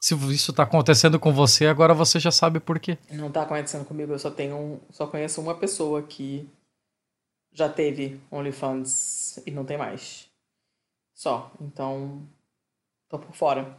Se 0.00 0.14
isso 0.32 0.52
tá 0.52 0.62
acontecendo 0.62 1.18
com 1.18 1.32
você, 1.32 1.66
agora 1.66 1.92
você 1.92 2.20
já 2.20 2.30
sabe 2.30 2.60
por 2.60 2.78
quê. 2.78 2.96
Não 3.10 3.30
tá 3.30 3.42
acontecendo 3.42 3.84
comigo, 3.84 4.12
eu 4.12 4.18
só 4.18 4.30
tenho 4.30 4.56
um, 4.56 4.80
só 4.90 5.06
conheço 5.06 5.40
uma 5.40 5.56
pessoa 5.56 6.02
que 6.02 6.48
já 7.52 7.68
teve 7.68 8.20
OnlyFans 8.30 9.40
e 9.44 9.50
não 9.50 9.64
tem 9.64 9.76
mais. 9.76 10.28
Só, 11.14 11.50
então 11.60 12.22
tô 13.08 13.18
por 13.18 13.34
fora. 13.34 13.76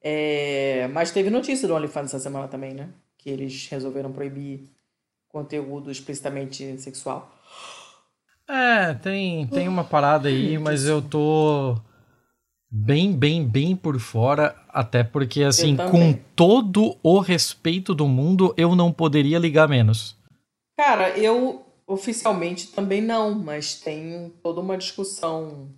É, 0.00 0.88
mas 0.88 1.12
teve 1.12 1.30
notícia 1.30 1.68
do 1.68 1.74
OnlyFans 1.74 2.06
essa 2.06 2.18
semana 2.18 2.48
também, 2.48 2.74
né? 2.74 2.88
Que 3.16 3.30
eles 3.30 3.68
resolveram 3.68 4.12
proibir 4.12 4.68
conteúdo 5.28 5.92
explicitamente 5.92 6.76
sexual. 6.78 7.32
É, 8.48 8.94
tem, 8.94 9.46
tem 9.46 9.68
uma 9.68 9.84
parada 9.84 10.28
aí, 10.28 10.58
mas 10.58 10.84
eu 10.84 11.00
tô 11.00 11.78
bem, 12.74 13.12
bem, 13.12 13.46
bem 13.46 13.76
por 13.76 14.00
fora, 14.00 14.56
até 14.70 15.04
porque, 15.04 15.42
assim, 15.42 15.76
com 15.76 16.14
todo 16.34 16.96
o 17.02 17.18
respeito 17.18 17.94
do 17.94 18.08
mundo, 18.08 18.54
eu 18.56 18.74
não 18.74 18.90
poderia 18.90 19.38
ligar 19.38 19.68
menos. 19.68 20.16
Cara, 20.74 21.10
eu 21.10 21.66
oficialmente 21.86 22.68
também 22.68 23.02
não, 23.02 23.34
mas 23.34 23.74
tem 23.74 24.32
toda 24.42 24.62
uma 24.62 24.78
discussão. 24.78 25.68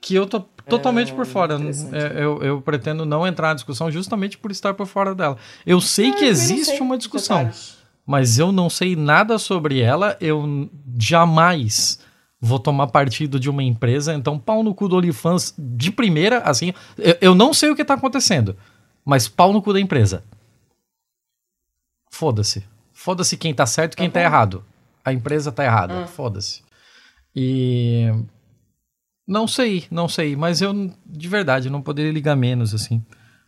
Que 0.00 0.14
eu 0.14 0.26
tô 0.26 0.38
totalmente 0.68 1.10
é, 1.10 1.14
por 1.14 1.26
fora. 1.26 1.58
É, 1.92 2.22
eu, 2.22 2.40
eu 2.42 2.62
pretendo 2.62 3.04
não 3.04 3.26
entrar 3.26 3.48
na 3.48 3.54
discussão 3.54 3.90
justamente 3.90 4.38
por 4.38 4.52
estar 4.52 4.72
por 4.74 4.86
fora 4.86 5.14
dela. 5.14 5.36
Eu 5.66 5.80
sei 5.80 6.10
é, 6.10 6.12
que 6.12 6.24
existe 6.24 6.76
sei 6.76 6.80
uma 6.80 6.96
discussão, 6.96 7.38
detalhes. 7.38 7.78
mas 8.06 8.38
eu 8.38 8.52
não 8.52 8.70
sei 8.70 8.94
nada 8.94 9.36
sobre 9.38 9.80
ela. 9.80 10.16
Eu 10.20 10.70
jamais 10.96 11.98
vou 12.44 12.58
tomar 12.58 12.88
partido 12.88 13.40
de 13.40 13.48
uma 13.48 13.62
empresa, 13.62 14.12
então 14.12 14.38
pau 14.38 14.62
no 14.62 14.74
cu 14.74 14.86
do 14.86 14.96
OnlyFans 14.96 15.54
de 15.58 15.90
primeira, 15.90 16.40
assim, 16.40 16.74
eu, 16.98 17.16
eu 17.20 17.34
não 17.34 17.54
sei 17.54 17.70
o 17.70 17.76
que 17.76 17.84
tá 17.84 17.94
acontecendo, 17.94 18.54
mas 19.02 19.26
pau 19.26 19.50
no 19.50 19.62
cu 19.62 19.72
da 19.72 19.80
empresa. 19.80 20.22
Foda-se. 22.12 22.62
Foda-se 22.92 23.38
quem 23.38 23.54
tá 23.54 23.64
certo 23.64 23.94
e 23.94 23.96
quem 23.96 24.10
tá, 24.10 24.20
tá 24.20 24.26
errado. 24.26 24.62
A 25.02 25.10
empresa 25.10 25.50
tá 25.50 25.64
errada, 25.64 26.04
ah. 26.04 26.06
foda-se. 26.06 26.62
E 27.34 28.08
não 29.26 29.48
sei, 29.48 29.86
não 29.90 30.06
sei, 30.06 30.36
mas 30.36 30.60
eu 30.60 30.92
de 31.06 31.28
verdade 31.28 31.70
não 31.70 31.80
poderia 31.80 32.12
ligar 32.12 32.36
menos 32.36 32.74
assim. 32.74 33.02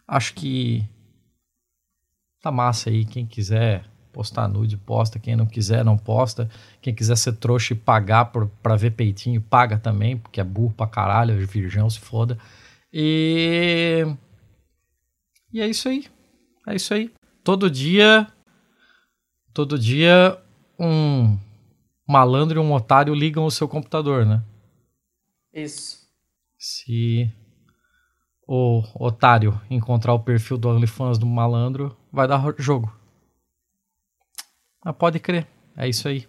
Acho 0.08 0.32
que 0.32 0.88
tá 2.40 2.50
massa 2.50 2.88
aí, 2.88 3.04
quem 3.04 3.26
quiser 3.26 3.84
postar 4.16 4.48
nude, 4.48 4.78
posta. 4.78 5.18
Quem 5.18 5.36
não 5.36 5.44
quiser, 5.44 5.84
não 5.84 5.98
posta. 5.98 6.48
Quem 6.80 6.94
quiser 6.94 7.16
ser 7.16 7.34
trouxa 7.34 7.74
e 7.74 7.76
pagar 7.76 8.24
por, 8.26 8.48
pra 8.62 8.74
ver 8.74 8.92
peitinho, 8.92 9.42
paga 9.42 9.78
também, 9.78 10.16
porque 10.16 10.40
é 10.40 10.44
burro 10.44 10.72
pra 10.74 10.86
caralho, 10.86 11.32
é 11.32 11.44
virgão, 11.44 11.90
se 11.90 12.00
foda. 12.00 12.38
E. 12.90 14.06
E 15.52 15.60
é 15.60 15.68
isso 15.68 15.86
aí. 15.86 16.06
É 16.66 16.74
isso 16.74 16.94
aí. 16.94 17.12
Todo 17.44 17.70
dia. 17.70 18.26
Todo 19.52 19.78
dia, 19.78 20.38
um 20.78 21.38
malandro 22.06 22.60
e 22.60 22.62
um 22.62 22.72
otário 22.72 23.14
ligam 23.14 23.44
o 23.44 23.50
seu 23.50 23.68
computador, 23.68 24.24
né? 24.24 24.42
Isso. 25.52 26.06
Se 26.58 27.30
o 28.46 28.82
otário 28.94 29.58
encontrar 29.70 30.12
o 30.12 30.20
perfil 30.20 30.58
do 30.58 30.68
OnlyFans 30.68 31.18
do 31.18 31.26
malandro, 31.26 31.96
vai 32.12 32.28
dar 32.28 32.42
jogo. 32.58 32.94
Mas 34.86 34.94
pode 34.94 35.18
crer, 35.18 35.44
é 35.76 35.88
isso 35.88 36.06
aí. 36.06 36.28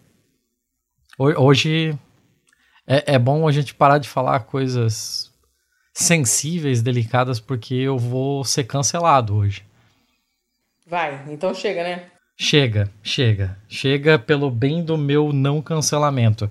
Hoje 1.20 1.96
é, 2.88 3.14
é 3.14 3.20
bom 3.20 3.48
a 3.48 3.52
gente 3.52 3.76
parar 3.76 4.00
de 4.00 4.10
falar 4.10 4.40
coisas 4.40 5.32
sensíveis, 5.94 6.82
delicadas, 6.82 7.40
porque 7.40 7.76
eu 7.76 8.00
vou 8.00 8.44
ser 8.44 8.64
cancelado 8.64 9.36
hoje. 9.36 9.64
Vai, 10.88 11.24
então 11.32 11.54
chega, 11.54 11.84
né? 11.84 12.10
Chega, 12.36 12.92
chega. 13.04 13.60
Chega 13.68 14.18
pelo 14.18 14.50
bem 14.50 14.84
do 14.84 14.98
meu 14.98 15.32
não 15.32 15.62
cancelamento. 15.62 16.50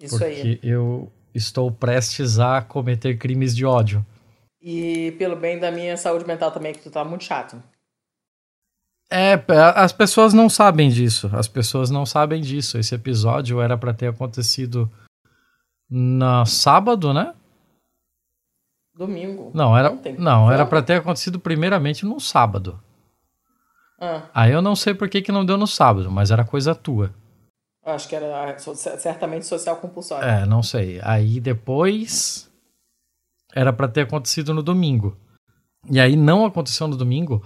Isso 0.00 0.18
porque 0.18 0.24
aí. 0.24 0.60
eu 0.62 1.12
estou 1.34 1.70
prestes 1.70 2.38
a 2.38 2.62
cometer 2.62 3.18
crimes 3.18 3.54
de 3.54 3.66
ódio. 3.66 4.04
E 4.62 5.12
pelo 5.18 5.36
bem 5.36 5.58
da 5.58 5.70
minha 5.70 5.98
saúde 5.98 6.26
mental 6.26 6.50
também, 6.50 6.72
que 6.72 6.80
tu 6.80 6.90
tá 6.90 7.04
muito 7.04 7.24
chato. 7.24 7.62
É, 9.10 9.40
as 9.74 9.92
pessoas 9.92 10.32
não 10.32 10.48
sabem 10.48 10.88
disso. 10.88 11.30
As 11.32 11.46
pessoas 11.46 11.90
não 11.90 12.04
sabem 12.04 12.40
disso. 12.40 12.78
Esse 12.78 12.94
episódio 12.94 13.60
era 13.60 13.78
para 13.78 13.94
ter 13.94 14.08
acontecido 14.08 14.90
no 15.88 16.44
sábado, 16.44 17.12
né? 17.12 17.32
Domingo. 18.94 19.50
Não, 19.54 19.76
era 19.76 19.90
Ontem. 19.90 20.16
não, 20.18 20.50
era 20.50 20.64
para 20.64 20.82
ter 20.82 20.94
acontecido 20.94 21.38
primeiramente 21.38 22.04
no 22.04 22.18
sábado. 22.18 22.80
Ah. 24.00 24.22
Aí 24.34 24.52
eu 24.52 24.62
não 24.62 24.74
sei 24.74 24.94
por 24.94 25.08
que, 25.08 25.22
que 25.22 25.30
não 25.30 25.44
deu 25.44 25.56
no 25.56 25.66
sábado, 25.66 26.10
mas 26.10 26.30
era 26.30 26.44
coisa 26.44 26.74
tua. 26.74 27.14
Acho 27.84 28.08
que 28.08 28.16
era 28.16 28.50
ah, 28.50 28.58
certamente 28.58 29.46
social 29.46 29.76
compulsório. 29.76 30.26
É, 30.26 30.44
não 30.44 30.62
sei. 30.62 30.98
Aí 31.02 31.38
depois 31.38 32.50
era 33.54 33.72
para 33.72 33.86
ter 33.86 34.02
acontecido 34.02 34.52
no 34.52 34.62
domingo. 34.62 35.16
E 35.88 36.00
aí 36.00 36.16
não 36.16 36.44
aconteceu 36.44 36.88
no 36.88 36.96
domingo 36.96 37.44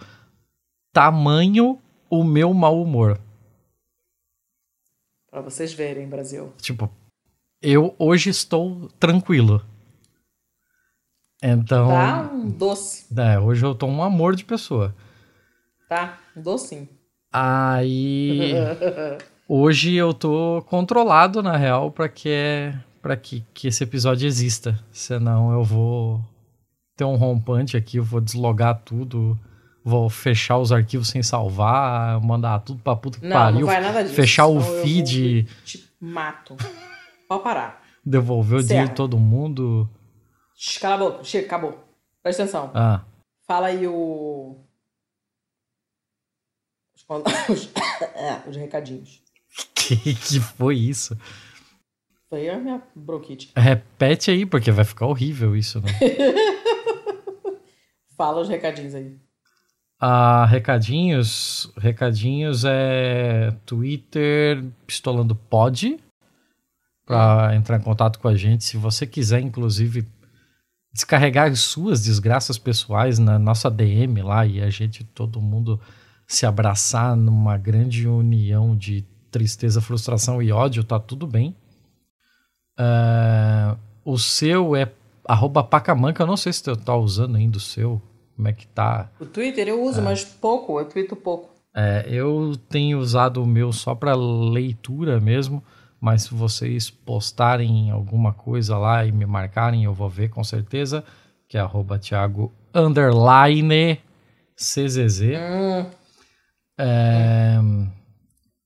tamanho 0.92 1.78
o 2.08 2.24
meu 2.24 2.52
mau 2.52 2.82
humor. 2.82 3.20
Pra 5.30 5.40
vocês 5.40 5.72
verem, 5.72 6.08
Brasil. 6.08 6.52
Tipo, 6.60 6.90
eu 7.62 7.94
hoje 7.98 8.30
estou 8.30 8.88
tranquilo. 8.98 9.64
Então. 11.42 11.88
Tá 11.88 12.30
um 12.32 12.48
doce. 12.48 13.06
É, 13.16 13.38
hoje 13.38 13.64
eu 13.64 13.74
tô 13.74 13.86
um 13.86 14.02
amor 14.02 14.34
de 14.34 14.44
pessoa. 14.44 14.94
Tá, 15.88 16.18
um 16.36 16.42
docinho. 16.42 16.88
Aí. 17.32 18.52
hoje 19.48 19.94
eu 19.94 20.12
tô 20.12 20.62
controlado, 20.66 21.42
na 21.42 21.56
real, 21.56 21.90
pra 21.92 22.08
que, 22.08 22.74
pra 23.00 23.16
que, 23.16 23.44
que 23.54 23.68
esse 23.68 23.84
episódio 23.84 24.26
exista. 24.26 24.78
Senão 24.92 25.52
eu 25.52 25.62
vou 25.62 26.20
ter 26.96 27.04
um 27.04 27.16
rompante 27.16 27.76
aqui, 27.76 27.98
eu 27.98 28.04
vou 28.04 28.20
deslogar 28.20 28.82
tudo 28.84 29.38
vou 29.84 30.08
fechar 30.08 30.58
os 30.58 30.72
arquivos 30.72 31.08
sem 31.08 31.22
salvar, 31.22 32.20
mandar 32.20 32.60
tudo 32.60 32.82
pra 32.82 32.96
puta 32.96 33.18
que 33.18 33.26
não, 33.26 33.36
pariu. 33.36 33.60
Não, 33.60 33.66
vai 33.66 33.80
nada 33.80 34.02
disso. 34.02 34.14
Fechar 34.14 34.46
o 34.46 34.60
feed. 34.60 35.44
te 35.64 35.90
mato. 36.00 36.56
Pode 37.28 37.42
parar. 37.42 37.82
Devolver 38.04 38.60
o 38.60 38.62
dinheiro 38.62 38.88
de 38.88 38.94
todo 38.94 39.18
mundo. 39.18 39.88
Cala 40.80 40.94
a 40.94 40.98
boca. 40.98 41.24
Chega, 41.24 41.46
acabou. 41.46 41.84
Presta 42.22 42.42
atenção. 42.42 42.70
Ah. 42.74 43.04
Fala 43.46 43.68
aí 43.68 43.86
o. 43.86 44.58
Os, 46.94 47.06
os 48.48 48.56
recadinhos. 48.56 49.22
Que 49.74 50.14
que 50.14 50.40
foi 50.40 50.76
isso? 50.76 51.18
Foi 52.28 52.48
a 52.48 52.58
minha 52.58 52.82
bronquite. 52.94 53.52
Repete 53.56 54.30
aí, 54.30 54.46
porque 54.46 54.70
vai 54.70 54.84
ficar 54.84 55.06
horrível 55.06 55.56
isso, 55.56 55.80
né? 55.80 55.88
Fala 58.16 58.40
os 58.40 58.48
recadinhos 58.48 58.94
aí. 58.94 59.18
Ah, 60.00 60.46
recadinhos. 60.46 61.70
Recadinhos 61.76 62.64
é 62.64 63.54
Twitter 63.66 64.64
Pistolando 64.86 65.34
Pod 65.34 65.98
para 67.04 67.54
entrar 67.54 67.76
em 67.76 67.82
contato 67.82 68.18
com 68.18 68.26
a 68.26 68.34
gente. 68.34 68.64
Se 68.64 68.78
você 68.78 69.06
quiser, 69.06 69.40
inclusive, 69.40 70.08
descarregar 70.90 71.54
suas 71.54 72.02
desgraças 72.02 72.56
pessoais 72.56 73.18
na 73.18 73.38
nossa 73.38 73.70
DM 73.70 74.22
lá 74.22 74.46
e 74.46 74.62
a 74.62 74.70
gente, 74.70 75.04
todo 75.04 75.40
mundo 75.40 75.78
se 76.26 76.46
abraçar 76.46 77.14
numa 77.14 77.58
grande 77.58 78.08
união 78.08 78.74
de 78.74 79.04
tristeza, 79.30 79.82
frustração 79.82 80.40
e 80.40 80.50
ódio, 80.50 80.82
tá 80.82 80.98
tudo 80.98 81.26
bem. 81.26 81.54
Uh, 82.78 83.78
o 84.02 84.16
seu 84.16 84.74
é 84.74 84.90
arroba 85.28 85.62
pacamanca, 85.62 86.22
eu 86.22 86.26
não 86.26 86.36
sei 86.36 86.52
se 86.52 86.60
você 86.60 86.74
tá 86.76 86.96
usando 86.96 87.36
ainda 87.36 87.58
o 87.58 87.60
seu 87.60 88.00
como 88.40 88.48
é 88.48 88.54
que 88.54 88.66
tá. 88.66 89.10
O 89.20 89.26
Twitter 89.26 89.68
eu 89.68 89.82
uso, 89.82 90.00
é. 90.00 90.02
mas 90.02 90.24
pouco, 90.24 90.80
eu 90.80 90.86
twito 90.86 91.14
pouco. 91.14 91.50
É, 91.76 92.06
eu 92.08 92.56
tenho 92.70 92.98
usado 92.98 93.42
o 93.42 93.46
meu 93.46 93.70
só 93.70 93.94
para 93.94 94.14
leitura 94.16 95.20
mesmo, 95.20 95.62
mas 96.00 96.22
se 96.22 96.34
vocês 96.34 96.88
postarem 96.88 97.90
alguma 97.90 98.32
coisa 98.32 98.78
lá 98.78 99.04
e 99.04 99.12
me 99.12 99.26
marcarem, 99.26 99.84
eu 99.84 99.92
vou 99.92 100.08
ver 100.08 100.30
com 100.30 100.42
certeza, 100.42 101.04
que 101.46 101.58
é 101.58 101.60
arroba 101.60 101.98
Thiago 101.98 102.50
underline 102.74 104.00
CZZ. 104.56 105.20
Hum. 105.20 105.86
É, 106.78 107.58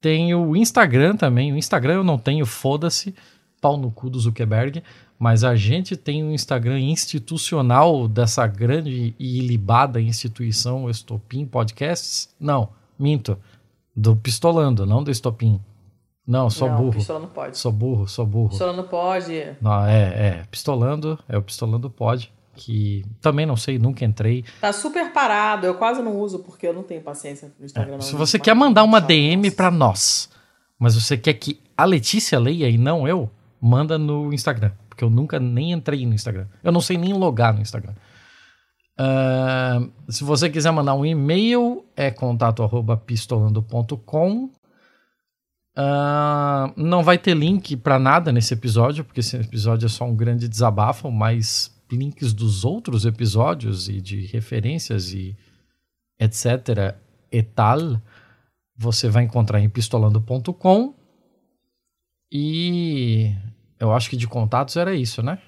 tenho 0.00 0.50
o 0.50 0.56
Instagram 0.56 1.16
também, 1.16 1.52
o 1.52 1.56
Instagram 1.56 1.94
eu 1.94 2.04
não 2.04 2.16
tenho, 2.16 2.46
foda-se, 2.46 3.12
pau 3.60 3.76
no 3.76 3.90
cu 3.90 4.08
do 4.08 4.20
Zuckerberg, 4.20 4.84
mas 5.18 5.44
a 5.44 5.54
gente 5.54 5.96
tem 5.96 6.24
um 6.24 6.32
Instagram 6.32 6.80
institucional 6.80 8.08
dessa 8.08 8.46
grande 8.46 9.14
e 9.18 9.38
ilibada 9.38 10.00
instituição 10.00 10.90
Estopim 10.90 11.46
Podcasts? 11.46 12.28
Não, 12.38 12.70
minto. 12.98 13.38
Do 13.96 14.16
Pistolando, 14.16 14.84
não 14.84 15.02
do 15.02 15.10
Estopim. 15.10 15.60
Não, 16.26 16.50
sou 16.50 16.68
não, 16.68 16.76
burro. 16.76 16.92
Pistolando 16.92 17.28
pode. 17.28 17.58
Sou 17.58 17.70
burro, 17.70 18.08
sou 18.08 18.26
burro. 18.26 18.48
Pistolando 18.48 18.84
pode. 18.84 19.56
Não, 19.60 19.86
é, 19.86 20.02
é. 20.02 20.44
Pistolando, 20.50 21.18
é 21.28 21.38
o 21.38 21.42
Pistolando 21.42 21.88
pode. 21.88 22.32
Que 22.56 23.04
também 23.20 23.44
não 23.44 23.56
sei, 23.56 23.78
nunca 23.78 24.04
entrei. 24.04 24.44
Tá 24.60 24.72
super 24.72 25.12
parado, 25.12 25.66
eu 25.66 25.74
quase 25.74 26.00
não 26.02 26.18
uso 26.18 26.38
porque 26.40 26.66
eu 26.66 26.72
não 26.72 26.82
tenho 26.82 27.00
paciência 27.00 27.52
no 27.58 27.66
Instagram. 27.66 27.96
É, 27.96 28.00
se 28.00 28.14
você 28.14 28.38
quer 28.38 28.54
mandar 28.54 28.84
uma 28.84 29.00
DM 29.00 29.50
para 29.50 29.70
nós, 29.70 30.30
mas 30.78 30.94
você 30.94 31.16
quer 31.16 31.34
que 31.34 31.60
a 31.76 31.84
Letícia 31.84 32.38
leia 32.38 32.68
e 32.68 32.78
não 32.78 33.08
eu, 33.08 33.28
manda 33.60 33.98
no 33.98 34.32
Instagram 34.32 34.70
porque 34.94 35.02
eu 35.02 35.10
nunca 35.10 35.40
nem 35.40 35.72
entrei 35.72 36.06
no 36.06 36.14
Instagram. 36.14 36.46
Eu 36.62 36.70
não 36.70 36.80
sei 36.80 36.96
nem 36.96 37.12
logar 37.12 37.52
no 37.52 37.60
Instagram. 37.60 37.94
Uh, 38.96 39.90
se 40.08 40.22
você 40.22 40.48
quiser 40.48 40.70
mandar 40.70 40.94
um 40.94 41.04
e-mail, 41.04 41.84
é 41.96 42.12
contato 42.12 42.62
arroba 42.62 42.96
pistolando.com. 42.96 44.44
Uh, 45.76 46.72
não 46.76 47.02
vai 47.02 47.18
ter 47.18 47.36
link 47.36 47.76
para 47.76 47.98
nada 47.98 48.30
nesse 48.30 48.54
episódio, 48.54 49.04
porque 49.04 49.18
esse 49.18 49.36
episódio 49.36 49.86
é 49.86 49.88
só 49.88 50.04
um 50.04 50.14
grande 50.14 50.48
desabafo, 50.48 51.10
mas 51.10 51.74
links 51.90 52.32
dos 52.32 52.64
outros 52.64 53.04
episódios 53.04 53.88
e 53.88 54.00
de 54.00 54.26
referências 54.26 55.12
e 55.12 55.36
etc. 56.20 56.94
e 57.32 57.42
tal, 57.42 58.00
você 58.76 59.08
vai 59.08 59.24
encontrar 59.24 59.60
em 59.60 59.68
pistolando.com. 59.68 60.94
E 62.30 63.32
eu 63.84 63.94
acho 63.94 64.10
que 64.10 64.16
de 64.16 64.26
contatos 64.26 64.76
era 64.76 64.94
isso, 64.94 65.22
né? 65.22 65.38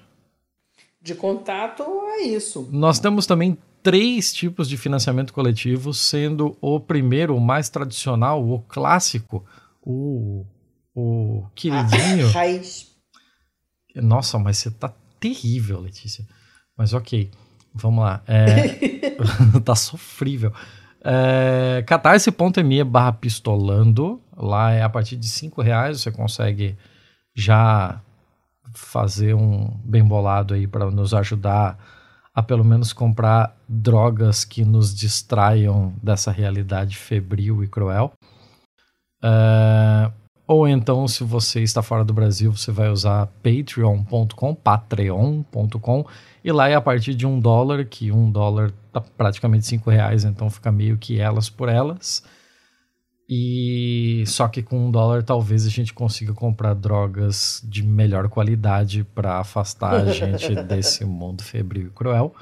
De 1.01 1.15
contato 1.15 1.83
é 2.17 2.21
isso. 2.23 2.67
Nós 2.71 2.99
temos 2.99 3.25
também 3.25 3.57
três 3.81 4.33
tipos 4.33 4.67
de 4.67 4.75
financiamento 4.75 5.31
coletivo, 5.31 5.93
sendo 5.93 6.57
o 6.59 6.79
primeiro, 6.79 7.35
o 7.35 7.39
mais 7.39 7.69
tradicional, 7.69 8.45
o 8.45 8.59
clássico, 8.59 9.45
o, 9.81 10.45
o 10.93 11.45
queridinho. 11.55 12.29
raiz. 12.33 12.91
Nossa, 13.95 14.37
mas 14.37 14.57
você 14.57 14.71
tá 14.71 14.93
terrível, 15.19 15.79
Letícia. 15.79 16.25
Mas 16.77 16.93
ok, 16.93 17.31
vamos 17.73 18.03
lá. 18.03 18.21
É, 18.27 19.07
tá 19.63 19.75
sofrível. 19.75 20.51
É, 21.03 21.83
catarse.me 21.87 22.83
barra 22.83 23.13
pistolando. 23.13 24.21
Lá 24.35 24.71
é 24.71 24.81
a 24.83 24.89
partir 24.89 25.15
de 25.15 25.27
cinco 25.27 25.61
reais 25.61 26.01
você 26.01 26.11
consegue 26.11 26.75
já 27.33 28.01
fazer 28.77 29.33
um 29.33 29.67
bem 29.83 30.03
bolado 30.03 30.53
aí 30.53 30.67
para 30.67 30.89
nos 30.91 31.13
ajudar 31.13 31.77
a 32.33 32.43
pelo 32.43 32.63
menos 32.63 32.93
comprar 32.93 33.55
drogas 33.67 34.45
que 34.45 34.63
nos 34.63 34.93
distraiam 34.93 35.93
dessa 36.01 36.31
realidade 36.31 36.95
febril 36.95 37.63
e 37.63 37.67
cruel. 37.67 38.13
Uh, 39.23 40.13
ou 40.45 40.67
então, 40.67 41.07
se 41.07 41.23
você 41.23 41.61
está 41.61 41.81
fora 41.81 42.05
do 42.05 42.13
Brasil, 42.13 42.51
você 42.51 42.71
vai 42.71 42.89
usar 42.89 43.27
patreon.com, 43.43 44.55
patreon.com, 44.55 46.05
e 46.43 46.51
lá 46.51 46.69
é 46.69 46.75
a 46.75 46.81
partir 46.81 47.15
de 47.15 47.25
um 47.25 47.39
dólar, 47.39 47.83
que 47.85 48.11
um 48.11 48.31
dólar 48.31 48.71
tá 48.93 49.01
praticamente 49.01 49.65
cinco 49.65 49.89
reais, 49.89 50.23
então 50.23 50.49
fica 50.49 50.71
meio 50.71 50.97
que 50.97 51.19
elas 51.19 51.49
por 51.49 51.67
elas. 51.67 52.23
E 53.29 54.23
só 54.25 54.47
que 54.47 54.63
com 54.63 54.87
um 54.87 54.91
dólar 54.91 55.21
talvez 55.21 55.65
a 55.65 55.69
gente 55.69 55.93
consiga 55.93 56.33
comprar 56.33 56.73
drogas 56.73 57.61
de 57.65 57.83
melhor 57.83 58.29
qualidade 58.29 59.03
para 59.13 59.39
afastar 59.39 59.95
a 59.95 60.13
gente 60.13 60.55
desse 60.63 61.03
mundo 61.03 61.43
febril 61.43 61.87
e 61.87 61.89
cruel. 61.89 62.33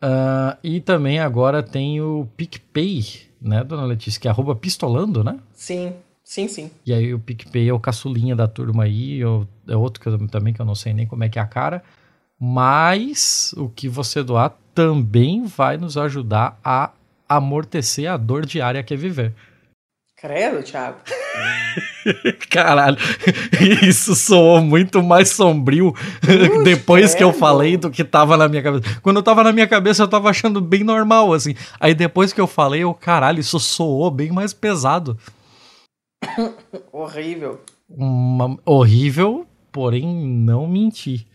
Uh, 0.00 0.56
e 0.62 0.80
também 0.80 1.18
agora 1.18 1.62
tem 1.62 2.00
o 2.00 2.28
PicPay, 2.36 3.04
né, 3.40 3.64
dona 3.64 3.84
Letícia, 3.84 4.20
que 4.20 4.28
é 4.28 4.30
arroba 4.30 4.54
pistolando, 4.54 5.24
né? 5.24 5.40
Sim, 5.54 5.94
sim, 6.22 6.46
sim. 6.46 6.70
E 6.86 6.92
aí 6.92 7.12
o 7.12 7.18
PicPay 7.18 7.68
é 7.68 7.72
o 7.72 7.80
caçulinha 7.80 8.36
da 8.36 8.46
turma 8.46 8.84
aí, 8.84 9.20
é 9.66 9.76
outro 9.76 10.00
que 10.00 10.08
eu, 10.08 10.28
também 10.28 10.52
que 10.52 10.60
eu 10.60 10.66
não 10.66 10.74
sei 10.74 10.92
nem 10.92 11.06
como 11.06 11.24
é 11.24 11.28
que 11.28 11.38
é 11.38 11.42
a 11.42 11.46
cara. 11.46 11.82
Mas 12.38 13.54
o 13.56 13.68
que 13.68 13.88
você 13.88 14.22
doar 14.22 14.56
também 14.74 15.46
vai 15.46 15.76
nos 15.78 15.96
ajudar 15.96 16.60
a 16.62 16.92
amortecer 17.28 18.10
a 18.10 18.16
dor 18.16 18.44
diária 18.44 18.82
que 18.82 18.92
é 18.94 18.96
viver. 18.96 19.34
Credo, 20.24 20.62
Thiago. 20.62 21.00
Caralho, 22.48 22.96
isso 23.86 24.14
soou 24.14 24.62
muito 24.62 25.02
mais 25.02 25.28
sombrio 25.28 25.92
depois 26.64 27.10
credo. 27.10 27.18
que 27.18 27.24
eu 27.24 27.32
falei 27.34 27.76
do 27.76 27.90
que 27.90 28.02
tava 28.02 28.34
na 28.34 28.48
minha 28.48 28.62
cabeça. 28.62 29.00
Quando 29.02 29.18
eu 29.18 29.22
tava 29.22 29.44
na 29.44 29.52
minha 29.52 29.66
cabeça, 29.66 30.02
eu 30.02 30.08
tava 30.08 30.30
achando 30.30 30.62
bem 30.62 30.82
normal, 30.82 31.34
assim. 31.34 31.54
Aí 31.78 31.94
depois 31.94 32.32
que 32.32 32.40
eu 32.40 32.46
falei, 32.46 32.84
eu, 32.84 32.94
caralho, 32.94 33.38
isso 33.38 33.60
soou 33.60 34.10
bem 34.10 34.32
mais 34.32 34.54
pesado. 34.54 35.18
horrível. 36.90 37.60
Uma, 37.86 38.58
horrível, 38.64 39.46
porém 39.70 40.06
não 40.06 40.66
menti. 40.66 41.26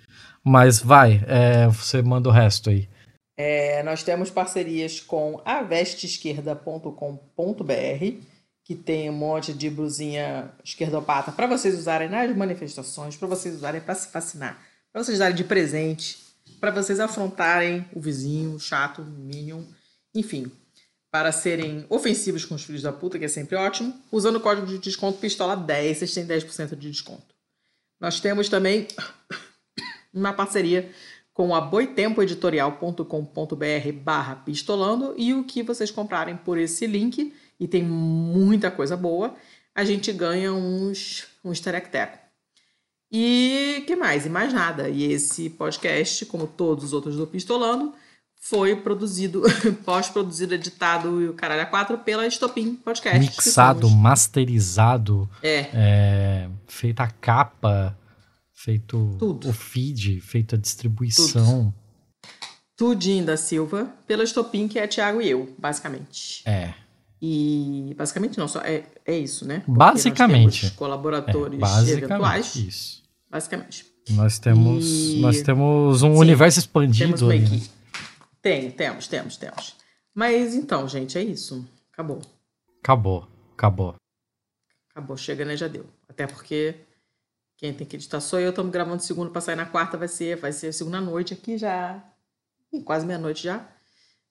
Mas 0.44 0.82
vai, 0.82 1.24
é, 1.28 1.68
você 1.68 2.02
manda 2.02 2.28
o 2.28 2.32
resto 2.32 2.72
aí. 2.72 2.90
É, 3.38 3.84
nós 3.84 4.02
temos 4.02 4.32
parcerias 4.32 5.00
com 5.00 5.40
avesteesquerda.com.br 5.46 8.39
que 8.70 8.76
tem 8.76 9.10
um 9.10 9.14
monte 9.14 9.52
de 9.52 9.68
blusinha 9.68 10.54
esquerdopata 10.64 11.32
para 11.32 11.48
vocês 11.48 11.76
usarem 11.76 12.08
nas 12.08 12.38
manifestações, 12.38 13.16
para 13.16 13.28
vocês 13.28 13.56
usarem 13.56 13.82
para 13.82 13.96
se 13.96 14.12
fascinar, 14.12 14.64
para 14.94 15.04
vocês 15.04 15.18
darem 15.18 15.36
de 15.36 15.44
presente, 15.44 16.20
para 16.60 16.70
vocês 16.70 17.00
afrontarem 17.00 17.84
o 17.96 18.00
vizinho, 18.00 18.54
o 18.54 18.60
chato, 18.60 19.02
o 19.02 19.06
minion, 19.06 19.64
enfim, 20.14 20.52
para 21.10 21.32
serem 21.32 21.84
ofensivos 21.90 22.46
com 22.46 22.54
os 22.54 22.64
filhos 22.64 22.84
da 22.84 22.94
puta, 22.94 23.18
que 23.18 23.26
é 23.26 23.28
sempre 23.28 23.56
ótimo. 23.56 23.92
Usando 24.12 24.36
o 24.36 24.40
código 24.40 24.68
de 24.68 24.78
desconto 24.78 25.18
pistola 25.18 25.58
10, 25.58 25.98
vocês 25.98 26.14
têm 26.14 26.28
10% 26.28 26.76
de 26.76 26.92
desconto. 26.92 27.34
Nós 28.00 28.20
temos 28.20 28.50
também 28.50 28.88
uma 30.14 30.32
parceria 30.32 30.92
com 31.34 31.56
a 31.56 31.62
boitempoeditorial.com.br 31.62 33.92
barra 34.04 34.36
pistolando 34.36 35.16
e 35.18 35.34
o 35.34 35.44
que 35.44 35.64
vocês 35.64 35.90
comprarem 35.90 36.38
por 36.38 36.60
esse 36.60 36.86
link 36.86 37.34
e 37.60 37.68
tem 37.68 37.84
muita 37.84 38.72
coisa 38.72 38.96
boa, 38.96 39.36
a 39.76 39.84
gente 39.84 40.12
ganha 40.14 40.54
uns, 40.54 41.28
uns 41.44 41.60
terecteco. 41.60 42.18
E 43.12 43.84
que 43.88 43.96
mais? 43.96 44.26
E 44.26 44.30
mais 44.30 44.54
nada. 44.54 44.88
E 44.88 45.12
esse 45.12 45.50
podcast, 45.50 46.26
como 46.28 46.46
todos 46.46 46.86
os 46.86 46.94
outros 46.94 47.18
do 47.18 47.26
Pistolando, 47.26 47.94
foi 48.40 48.76
produzido, 48.76 49.44
pós-produzido, 49.84 50.54
editado 50.56 51.22
e 51.22 51.28
o 51.28 51.34
caralho 51.34 51.64
a 51.64 51.66
quatro 51.66 51.98
pela 51.98 52.26
Estopim 52.26 52.76
Podcast. 52.76 53.20
Mixado, 53.20 53.90
masterizado, 53.90 55.30
é. 55.42 55.70
é. 55.74 56.50
feita 56.68 57.04
a 57.04 57.10
capa, 57.10 57.98
feito 58.54 59.16
Tudo. 59.20 59.50
o 59.50 59.54
feed, 59.54 60.22
feita 60.22 60.56
a 60.56 60.60
distribuição. 60.60 61.74
Tudo. 61.74 62.96
Tudinho 62.96 63.26
da 63.26 63.36
Silva, 63.36 63.94
pela 64.08 64.24
Estopim, 64.24 64.68
que 64.68 64.80
é 64.80 64.88
Thiago 64.88 65.22
e 65.22 65.30
eu, 65.30 65.54
basicamente. 65.58 66.42
É. 66.46 66.74
E 67.22 67.94
basicamente 67.98 68.38
não, 68.38 68.48
só 68.48 68.62
é, 68.62 68.86
é 69.06 69.18
isso, 69.18 69.46
né? 69.46 69.62
Porque 69.66 69.78
basicamente. 69.78 70.72
colaboradores 70.72 71.58
é, 71.58 71.62
basicamente 71.62 72.04
eventuais. 72.06 72.56
Isso. 72.56 73.04
Basicamente. 73.30 73.86
Nós 74.12 74.40
temos, 74.40 74.86
e... 74.86 75.20
nós 75.20 75.42
temos 75.42 76.02
um 76.02 76.14
Sim, 76.14 76.20
universo 76.20 76.60
expandido 76.60 77.28
temos 77.30 77.30
aí. 77.30 77.42
Né? 77.42 77.62
Tem, 78.42 78.72
temos, 78.72 79.08
temos, 79.08 79.38
temos. 79.38 79.76
Mas 80.16 80.56
então, 80.56 80.88
gente, 80.88 81.18
é 81.18 81.22
isso. 81.22 81.68
Acabou. 81.92 82.22
Acabou, 82.82 83.28
acabou. 83.54 83.96
Acabou, 84.92 85.18
chega, 85.18 85.46
né? 85.46 85.56
Já 85.56 85.68
deu. 85.68 85.86
Até 86.08 86.26
porque 86.26 86.76
quem 87.58 87.74
tem 87.74 87.86
que 87.86 87.98
editar 87.98 88.22
sou 88.22 88.40
eu. 88.40 88.50
Estamos 88.50 88.72
gravando 88.72 89.04
segundo 89.04 89.30
para 89.30 89.42
sair 89.42 89.56
na 89.56 89.66
quarta, 89.66 89.98
vai 89.98 90.08
ser, 90.08 90.38
vai 90.38 90.54
ser 90.54 90.74
segunda 90.74 91.02
noite 91.02 91.34
aqui 91.34 91.58
já. 91.58 92.02
quase 92.86 93.06
meia-noite 93.06 93.44
já. 93.44 93.68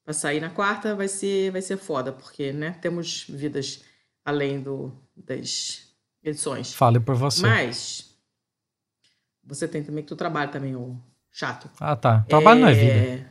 Pra 0.09 0.15
sair 0.15 0.41
na 0.41 0.49
quarta 0.49 0.95
vai 0.95 1.07
ser, 1.07 1.51
vai 1.51 1.61
ser 1.61 1.77
foda, 1.77 2.13
porque, 2.13 2.51
né, 2.51 2.71
temos 2.81 3.27
vidas 3.29 3.85
além 4.25 4.59
do, 4.59 4.91
das 5.15 5.83
edições. 6.25 6.73
Fale 6.73 6.99
por 6.99 7.15
você. 7.15 7.43
Mas 7.43 8.17
você 9.45 9.69
tem 9.69 9.83
também 9.83 10.03
que 10.03 10.09
tu 10.09 10.17
trabalha 10.17 10.51
também, 10.51 10.75
o 10.75 10.99
chato. 11.31 11.69
Ah, 11.79 11.95
tá. 11.95 12.25
Trabalho 12.27 12.61
é... 12.61 12.63
não 12.63 12.69
é 12.69 12.73
vida. 12.73 13.31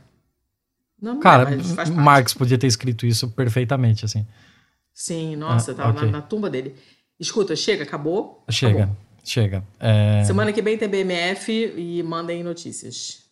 Não, 1.02 1.14
não 1.16 1.20
Cara, 1.20 1.50
é, 1.52 1.90
Marx 1.90 2.36
podia 2.36 2.60
ter 2.60 2.68
escrito 2.68 3.08
isso 3.08 3.28
perfeitamente, 3.32 4.06
assim. 4.06 4.28
Sim, 4.94 5.36
nossa, 5.36 5.72
ah, 5.72 5.74
tava 5.74 5.90
okay. 5.98 6.06
na, 6.06 6.20
na, 6.20 6.22
tumba 6.22 6.48
dele. 6.48 6.76
Escuta, 7.20 7.56
chega, 7.56 7.86
acabou? 7.86 8.46
Chega, 8.52 8.84
acabou. 8.84 8.98
chega. 9.24 9.64
É... 9.80 10.24
Semana 10.26 10.54
que 10.54 10.62
vem 10.62 10.78
tem 10.78 10.88
BMF 10.88 11.52
e 11.76 12.04
mandem 12.04 12.44
notícias. 12.44 13.27